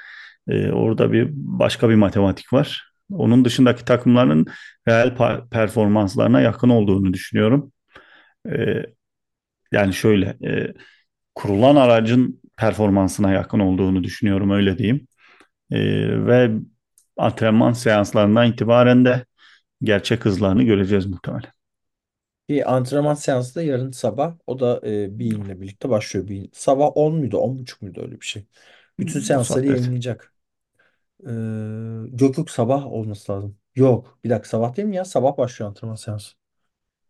E, 0.49 0.71
orada 0.71 1.13
bir 1.13 1.29
başka 1.33 1.89
bir 1.91 1.95
matematik 1.95 2.53
var. 2.53 2.93
Onun 3.13 3.45
dışındaki 3.45 3.85
takımların 3.85 4.47
real 4.89 5.09
pa- 5.09 5.49
performanslarına 5.49 6.41
yakın 6.41 6.69
olduğunu 6.69 7.13
düşünüyorum. 7.15 7.73
E, 8.53 8.83
yani 9.73 9.95
şöyle 9.95 10.27
e, 10.45 10.75
kurulan 11.35 11.77
aracın 11.77 12.41
performansına 12.57 13.33
yakın 13.33 13.61
olduğunu 13.61 14.05
düşünüyorum 14.05 14.51
öyle 14.51 14.79
diyeyim. 14.79 15.09
E, 15.71 15.79
ve 16.27 16.51
antrenman 17.19 17.73
seanslarından 17.73 18.49
itibaren 18.53 19.05
de 19.05 19.27
gerçek 19.83 20.25
hızlarını 20.25 20.63
göreceğiz 20.63 21.07
muhtemelen. 21.07 21.53
Bir 22.49 22.75
antrenman 22.77 23.15
seansı 23.15 23.55
da 23.55 23.63
yarın 23.63 23.91
sabah. 23.91 24.37
O 24.47 24.61
da 24.61 24.81
e, 24.87 25.19
Bean'le 25.19 25.61
birlikte 25.61 25.89
başlıyor. 25.89 26.29
Bean. 26.29 26.49
Sabah 26.53 26.91
10 26.97 27.15
muydu? 27.15 27.37
10.30 27.39 27.83
muydu 27.83 28.01
öyle 28.03 28.21
bir 28.21 28.27
şey. 28.27 28.47
Bütün 28.99 29.21
O 29.21 29.23
seansları 29.23 29.67
evet. 29.67 29.81
yayınlayacak. 29.81 30.35
Ee, 31.27 31.31
yok 32.21 32.39
yok 32.39 32.51
sabah 32.51 32.87
olması 32.87 33.33
lazım. 33.33 33.59
Yok. 33.77 34.19
Bir 34.25 34.31
dakika 34.31 34.49
sabah 34.49 34.77
değil 34.77 34.89
mi 34.89 34.97
ya? 34.97 35.05
Sabah 35.05 35.39
başlıyor 35.39 35.71
antrenman 35.71 35.97
seansı. 35.97 36.40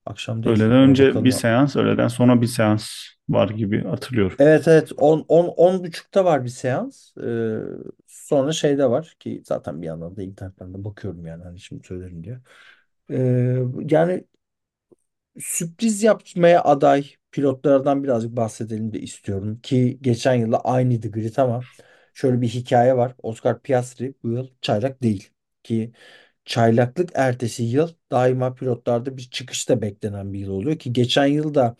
Akşam 0.06 0.42
değil. 0.42 0.64
Öğleden 0.64 0.72
Ona 0.80 0.90
önce 0.90 1.24
bir 1.24 1.30
bakalım. 1.30 1.32
seans, 1.32 1.76
öğleden 1.76 2.08
sonra 2.08 2.40
bir 2.40 2.46
seans 2.46 2.90
var 3.28 3.48
gibi 3.48 3.84
hatırlıyorum. 3.84 4.38
Evet 4.38 4.68
evet 4.68 4.92
10 4.96 5.24
10 5.28 5.48
10 5.48 5.84
buçukta 5.84 6.24
var 6.24 6.44
bir 6.44 6.48
seans. 6.48 7.16
Ee, 7.16 7.58
sonra 8.06 8.52
şeyde 8.52 8.90
var 8.90 9.16
ki 9.20 9.42
zaten 9.46 9.82
bir 9.82 9.86
yandan 9.86 10.16
da 10.16 10.22
internetten 10.22 10.74
de 10.74 10.84
bakıyorum 10.84 11.26
yani 11.26 11.44
hani 11.44 11.60
şimdi 11.60 11.86
söylerim 11.86 12.24
diye. 12.24 12.40
Ee, 13.10 13.58
yani 13.90 14.24
sürpriz 15.40 16.02
yapmaya 16.02 16.64
aday 16.64 17.06
pilotlardan 17.32 18.04
birazcık 18.04 18.36
bahsedelim 18.36 18.92
de 18.92 19.00
istiyorum 19.00 19.60
ki 19.62 19.98
geçen 20.02 20.34
yılda 20.34 20.60
aynıydı 20.64 21.10
grid 21.10 21.36
ama 21.36 21.68
şöyle 22.14 22.40
bir 22.40 22.48
hikaye 22.48 22.96
var. 22.96 23.14
Oscar 23.22 23.62
Piastri 23.62 24.14
bu 24.22 24.28
yıl 24.30 24.50
çaylak 24.62 25.02
değil 25.02 25.30
ki 25.62 25.92
çaylaklık 26.44 27.10
ertesi 27.14 27.62
yıl 27.62 27.88
daima 28.12 28.54
pilotlarda 28.54 29.16
bir 29.16 29.22
çıkış 29.30 29.68
da 29.68 29.82
beklenen 29.82 30.32
bir 30.32 30.38
yıl 30.38 30.50
oluyor 30.50 30.78
ki 30.78 30.92
geçen 30.92 31.26
yılda 31.26 31.76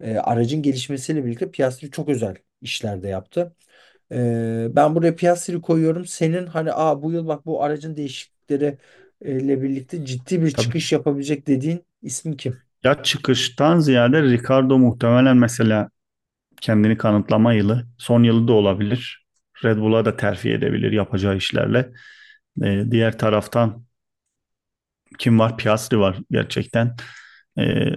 e, 0.00 0.16
aracın 0.18 0.62
gelişmesiyle 0.62 1.24
birlikte 1.24 1.50
Piastri 1.50 1.90
çok 1.90 2.08
özel 2.08 2.36
işlerde 2.62 3.08
yaptı. 3.08 3.56
E, 4.12 4.68
ben 4.76 4.94
buraya 4.94 5.16
Piastri'yi 5.16 5.62
koyuyorum. 5.62 6.06
Senin 6.06 6.46
hani 6.46 6.72
Aa, 6.72 7.02
bu 7.02 7.12
yıl 7.12 7.26
bak 7.28 7.46
bu 7.46 7.62
aracın 7.64 7.96
değişiklikleri 7.96 8.78
e, 9.22 9.40
ile 9.40 9.62
birlikte 9.62 10.04
ciddi 10.06 10.42
bir 10.42 10.50
Tabii. 10.52 10.74
çıkış 10.74 10.92
yapabilecek 10.92 11.46
dediğin 11.46 11.86
ismin 12.02 12.34
kim? 12.36 12.62
Ya 12.84 13.02
çıkıştan 13.02 13.78
ziyade 13.78 14.22
Ricardo 14.22 14.78
muhtemelen 14.78 15.36
mesela 15.36 15.88
kendini 16.62 16.98
kanıtlama 16.98 17.54
yılı, 17.54 17.88
son 17.98 18.24
yılı 18.24 18.48
da 18.48 18.54
olabilir. 18.54 19.26
Red 19.64 19.78
Bull'a 19.78 20.06
da 20.06 20.16
terfi 20.18 20.52
edebilir 20.52 20.92
yapacağı 20.92 21.36
işlerle. 21.38 21.92
Ee, 22.64 22.84
diğer 22.92 23.18
taraftan 23.18 23.85
kim 25.18 25.38
var? 25.38 25.56
Piastri 25.56 25.98
var 26.00 26.18
gerçekten. 26.30 26.96
Ee, 27.58 27.88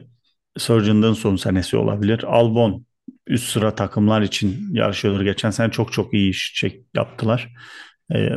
Sargent'ın 0.58 1.14
son 1.14 1.36
senesi 1.36 1.78
olabilir. 1.78 2.24
Albon 2.24 2.86
üst 3.28 3.50
sıra 3.50 3.76
takımlar 3.76 4.22
için 4.22 4.74
yarışıyordur. 4.74 5.22
Geçen 5.22 5.50
sene 5.52 5.72
çok 5.72 5.94
çok 5.94 6.14
iyi 6.14 6.30
iş 6.30 6.54
çek, 6.56 6.82
yaptılar. 6.96 7.50
Ee, 8.16 8.30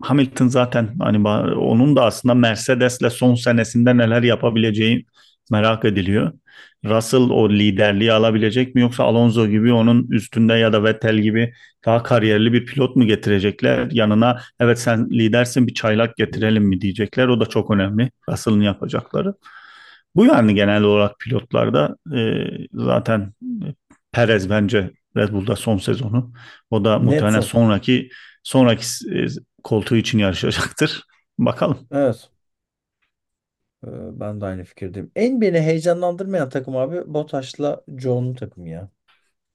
Hamilton 0.00 0.48
zaten 0.48 0.96
hani 1.00 1.28
onun 1.54 1.96
da 1.96 2.04
aslında 2.04 2.34
Mercedes'le 2.34 3.10
son 3.10 3.34
senesinde 3.34 3.96
neler 3.96 4.22
yapabileceği 4.22 5.06
merak 5.50 5.84
ediliyor. 5.84 6.32
Russell 6.84 7.30
o 7.30 7.50
liderliği 7.50 8.12
alabilecek 8.12 8.74
mi 8.74 8.80
yoksa 8.80 9.04
Alonso 9.04 9.46
gibi 9.46 9.72
onun 9.72 10.10
üstünde 10.10 10.54
ya 10.54 10.72
da 10.72 10.84
Vettel 10.84 11.18
gibi 11.18 11.52
daha 11.84 12.02
kariyerli 12.02 12.52
bir 12.52 12.66
pilot 12.66 12.96
mu 12.96 13.06
getirecekler? 13.06 13.88
Yanına 13.90 14.40
evet 14.60 14.78
sen 14.78 15.10
lidersin 15.10 15.66
bir 15.66 15.74
çaylak 15.74 16.16
getirelim 16.16 16.64
mi 16.64 16.80
diyecekler. 16.80 17.28
O 17.28 17.40
da 17.40 17.46
çok 17.46 17.70
önemli. 17.70 18.10
Russell'ın 18.28 18.60
yapacakları. 18.60 19.34
Bu 20.14 20.26
yani 20.26 20.54
genel 20.54 20.82
olarak 20.82 21.18
pilotlarda 21.18 21.96
e, 22.16 22.46
zaten 22.72 23.32
Perez 24.12 24.50
bence 24.50 24.90
Red 25.16 25.32
Bull'da 25.32 25.56
son 25.56 25.78
sezonu. 25.78 26.32
O 26.70 26.84
da 26.84 26.98
muhtemelen 26.98 27.40
son. 27.40 27.60
sonraki 27.60 28.08
sonraki 28.42 28.84
e, 29.12 29.26
koltuğu 29.62 29.96
için 29.96 30.18
yarışacaktır. 30.18 31.02
Bakalım. 31.38 31.78
Evet. 31.92 32.28
Ee, 33.86 34.20
ben 34.20 34.40
de 34.40 34.44
aynı 34.44 34.64
fikirdeyim. 34.64 35.12
En 35.16 35.40
beni 35.40 35.60
heyecanlandırmayan 35.60 36.48
takım 36.48 36.76
abi 36.76 37.14
Bottas'la 37.14 37.82
John'un 37.98 38.34
takımı 38.34 38.68
ya. 38.68 38.90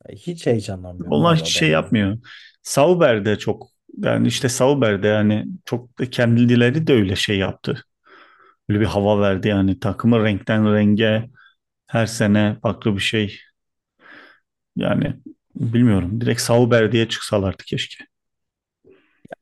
Hiç 0.09 0.47
heyecanlanmıyorum 0.47 1.21
Onlar 1.21 1.35
abi 1.35 1.41
hiç 1.41 1.47
şey 1.47 1.69
adamlara. 1.69 1.69
yapmıyor. 1.69 2.17
Sauber'de 2.63 3.37
çok 3.37 3.67
yani 3.97 4.27
işte 4.27 4.49
Sauber'de 4.49 5.07
yani 5.07 5.45
çok 5.65 5.99
da 5.99 6.09
kendileri 6.09 6.87
de 6.87 6.93
öyle 6.93 7.15
şey 7.15 7.37
yaptı. 7.37 7.83
Böyle 8.69 8.81
bir 8.81 8.85
hava 8.85 9.21
verdi 9.21 9.47
yani 9.49 9.79
takımı 9.79 10.25
renkten 10.25 10.75
renge 10.75 11.29
her 11.87 12.05
sene 12.05 12.57
farklı 12.63 12.95
bir 12.95 13.01
şey. 13.01 13.39
Yani 14.75 15.13
bilmiyorum 15.55 16.21
direkt 16.21 16.41
Sauber 16.41 16.91
diye 16.91 17.09
çıksalardı 17.09 17.63
keşke. 17.63 18.05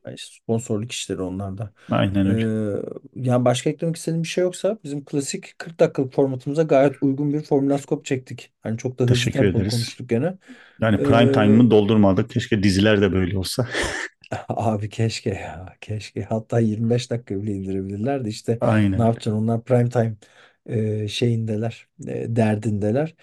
Yani 0.06 0.18
sponsorluk 0.20 0.92
işleri 0.92 1.22
onlar 1.22 1.58
da. 1.58 1.74
Aynen 1.90 2.28
öyle. 2.28 2.46
Ee, 2.66 2.76
yani 3.16 3.46
başka 3.46 3.70
eklemek 3.70 3.96
istediğim 3.96 4.24
bir 4.24 4.28
şey 4.28 4.42
yoksa 4.44 4.78
bizim 4.84 5.06
klasik 5.06 5.56
40 5.60 5.80
dakikalık 5.80 6.14
formatımıza 6.14 6.64
gayet 6.64 7.04
uygun 7.04 7.34
bir 7.34 7.42
formülaskop 7.42 8.06
çektik. 8.06 8.54
Hani 8.62 8.78
çok 8.78 9.00
da 9.00 9.04
hızlı 9.06 9.16
Teşekkür 9.16 9.32
tempolu 9.32 9.64
ederiz. 9.64 9.70
konuştuk 9.70 10.10
gene. 10.10 10.38
Yani 10.82 11.04
prime 11.04 11.32
Ee, 11.32 11.32
time'ı 11.32 11.72
doldurmadık. 11.72 12.30
Keşke 12.30 12.64
diziler 12.64 13.02
de 13.02 13.14
böyle 13.14 13.38
olsa. 13.38 13.68
abi 14.50 14.90
keşke 14.90 15.30
ya 15.30 15.78
keşke 15.82 16.24
hatta 16.24 16.60
25 16.60 17.12
dakika 17.12 17.42
bile 17.44 17.54
indirebilirler 17.54 18.26
de 18.26 18.30
işte 18.30 18.62
ne 18.98 19.02
Aynen. 19.02 19.02
yapacaksın 19.06 19.32
onlar 19.32 19.64
prime 19.64 19.90
time 19.90 20.16
e, 20.66 21.08
şeyindeler 21.08 21.88
e, 22.08 22.36
derdindeler. 22.36 23.16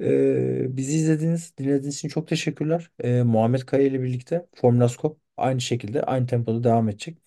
E, 0.00 0.76
bizi 0.76 0.96
izlediğiniz 0.96 1.58
dinlediğiniz 1.58 1.96
için 1.96 2.08
çok 2.08 2.28
teşekkürler. 2.28 2.90
E, 3.04 3.22
Muhammed 3.22 3.60
Kaya 3.62 3.82
ile 3.86 4.02
birlikte 4.02 4.46
Formülaskop 4.54 5.18
aynı 5.36 5.60
şekilde 5.60 6.02
aynı 6.02 6.26
tempoda 6.26 6.64
devam 6.64 6.88
edecek. 6.88 7.18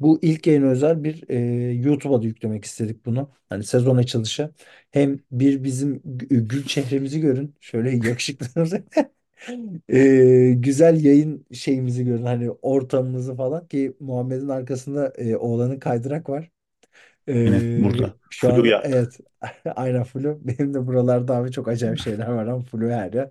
Bu 0.00 0.18
ilk 0.22 0.46
yayın 0.46 0.62
özel 0.62 1.04
bir 1.04 1.24
e, 1.30 1.36
YouTube'a 1.74 2.22
da 2.22 2.26
yüklemek 2.26 2.64
istedik 2.64 3.06
bunu. 3.06 3.30
Hani 3.48 3.64
sezon 3.64 3.96
açılışı. 3.96 4.50
Hem 4.90 5.20
bir 5.32 5.64
bizim 5.64 5.96
gü- 5.96 6.48
gül 6.48 6.64
çehremizi 6.66 7.20
görün. 7.20 7.54
Şöyle 7.60 7.90
yakışıklılığımızı. 8.08 8.84
E, 9.88 10.52
güzel 10.56 11.04
yayın 11.04 11.46
şeyimizi 11.52 12.04
görün. 12.04 12.24
Hani 12.24 12.50
ortamımızı 12.50 13.36
falan 13.36 13.68
ki 13.68 13.96
Muhammed'in 14.00 14.48
arkasında 14.48 15.08
e, 15.18 15.36
oğlanın 15.36 15.78
kaydırak 15.78 16.28
var. 16.28 16.50
Aynen. 17.44 17.66
E, 17.70 17.84
Burada. 17.84 18.16
şu 18.30 18.52
Flu 18.52 18.52
anda 18.52 18.68
yaptı. 18.68 18.80
evet 18.82 19.18
aynen 19.76 20.04
flu. 20.04 20.38
Benim 20.42 20.74
de 20.74 20.86
buralarda 20.86 21.36
abi 21.36 21.52
çok 21.52 21.68
acayip 21.68 21.98
şeyler 21.98 22.28
var 22.28 22.46
ama 22.46 22.62
flu 22.64 22.90
her 22.90 23.12
yer. 23.12 23.30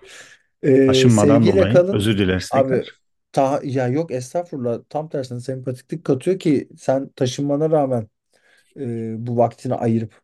E, 0.63 0.69
Taşınmadan 0.85 1.07
sevgiyle 1.09 1.47
dolayı 1.47 1.69
kalın. 1.69 1.97
özür 1.97 2.17
dileriz 2.17 2.51
Abi 2.51 2.73
tekrar. 2.73 3.01
Ta, 3.33 3.61
ya 3.63 3.87
yok 3.89 4.11
estağfurullah 4.11 4.79
tam 4.89 5.09
tersine 5.09 5.39
sempatiklik 5.39 6.05
katıyor 6.05 6.39
ki 6.39 6.69
sen 6.79 7.09
taşınmana 7.09 7.71
rağmen 7.71 8.09
e, 8.79 9.27
bu 9.27 9.37
vaktini 9.37 9.75
ayırıp 9.75 10.21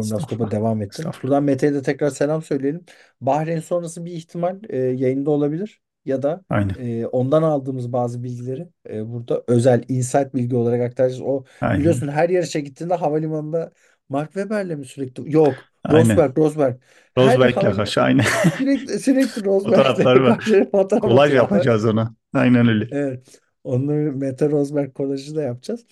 Estağfurullah. 0.00 0.50
devam 0.50 0.82
ettin. 0.82 1.02
Estağfurullah. 1.02 1.22
Buradan 1.22 1.44
Mete'ye 1.44 1.74
de 1.74 1.82
tekrar 1.82 2.10
selam 2.10 2.42
söyleyelim. 2.42 2.84
Bahreyn 3.20 3.60
sonrası 3.60 4.04
bir 4.04 4.12
ihtimal 4.12 4.60
e, 4.68 4.76
yayında 4.78 5.30
olabilir 5.30 5.82
ya 6.04 6.22
da 6.22 6.44
Aynen. 6.50 6.76
e, 6.78 7.06
ondan 7.06 7.42
aldığımız 7.42 7.92
bazı 7.92 8.22
bilgileri 8.22 8.68
e, 8.90 9.12
burada 9.12 9.44
özel 9.48 9.84
insight 9.88 10.34
bilgi 10.34 10.56
olarak 10.56 10.80
aktaracağız. 10.80 11.20
O 11.22 11.44
Aynen. 11.60 11.78
biliyorsun 11.78 12.08
her 12.08 12.28
yarışa 12.28 12.58
gittiğinde 12.60 12.94
havalimanında 12.94 13.72
Mark 14.08 14.32
Webber'le 14.32 14.76
mi 14.76 14.84
sürekli? 14.84 15.32
Yok. 15.32 15.54
Aynen. 15.88 16.08
Rosberg, 16.10 16.38
Rosberg. 16.38 16.76
Her 17.24 17.24
Rosberg'le 17.26 17.54
havalimanı 17.54 17.76
karşı 17.76 18.02
aynen. 18.02 18.24
sürekli 18.58 18.98
sürekli 18.98 19.44
Rosberg'le 19.44 19.98
var. 20.22 20.38
karşı 20.38 20.68
fotoğraf 20.70 21.02
Kolaj 21.02 21.34
yapacağız 21.34 21.84
ona. 21.84 22.14
Aynen 22.34 22.68
öyle. 22.68 22.88
Evet. 22.90 23.40
Onları 23.64 24.12
Mete 24.16 24.50
Rosberg 24.50 24.94
kolajı 24.94 25.36
da 25.36 25.42
yapacağız. 25.42 25.86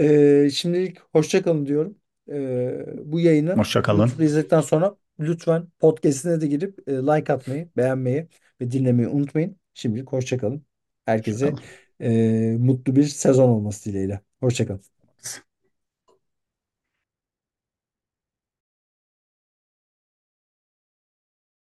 Ee, 0.00 0.50
şimdilik 0.54 0.98
hoşça 1.14 1.42
kalın 1.42 1.66
diyorum. 1.66 1.98
Ee, 2.30 2.86
bu 3.04 3.20
yayını 3.20 3.54
Hoşça 3.56 3.82
YouTube'da 3.86 4.24
izledikten 4.24 4.60
sonra 4.60 4.96
lütfen 5.20 5.68
podcast'ine 5.80 6.40
de 6.40 6.46
girip 6.46 6.88
e, 6.88 6.92
like 6.92 7.32
atmayı, 7.32 7.68
beğenmeyi 7.76 8.28
ve 8.60 8.70
dinlemeyi 8.70 9.08
unutmayın. 9.08 9.56
Şimdilik 9.74 10.12
hoşça 10.12 10.38
kalın. 10.38 10.66
Hoşça 11.12 11.12
Herkese 11.12 11.46
kalın. 11.46 11.60
e, 12.00 12.56
mutlu 12.58 12.96
bir 12.96 13.04
sezon 13.04 13.48
olması 13.48 13.90
dileğiyle. 13.90 14.20
Hoşça 14.40 14.66
kalın. 14.66 14.82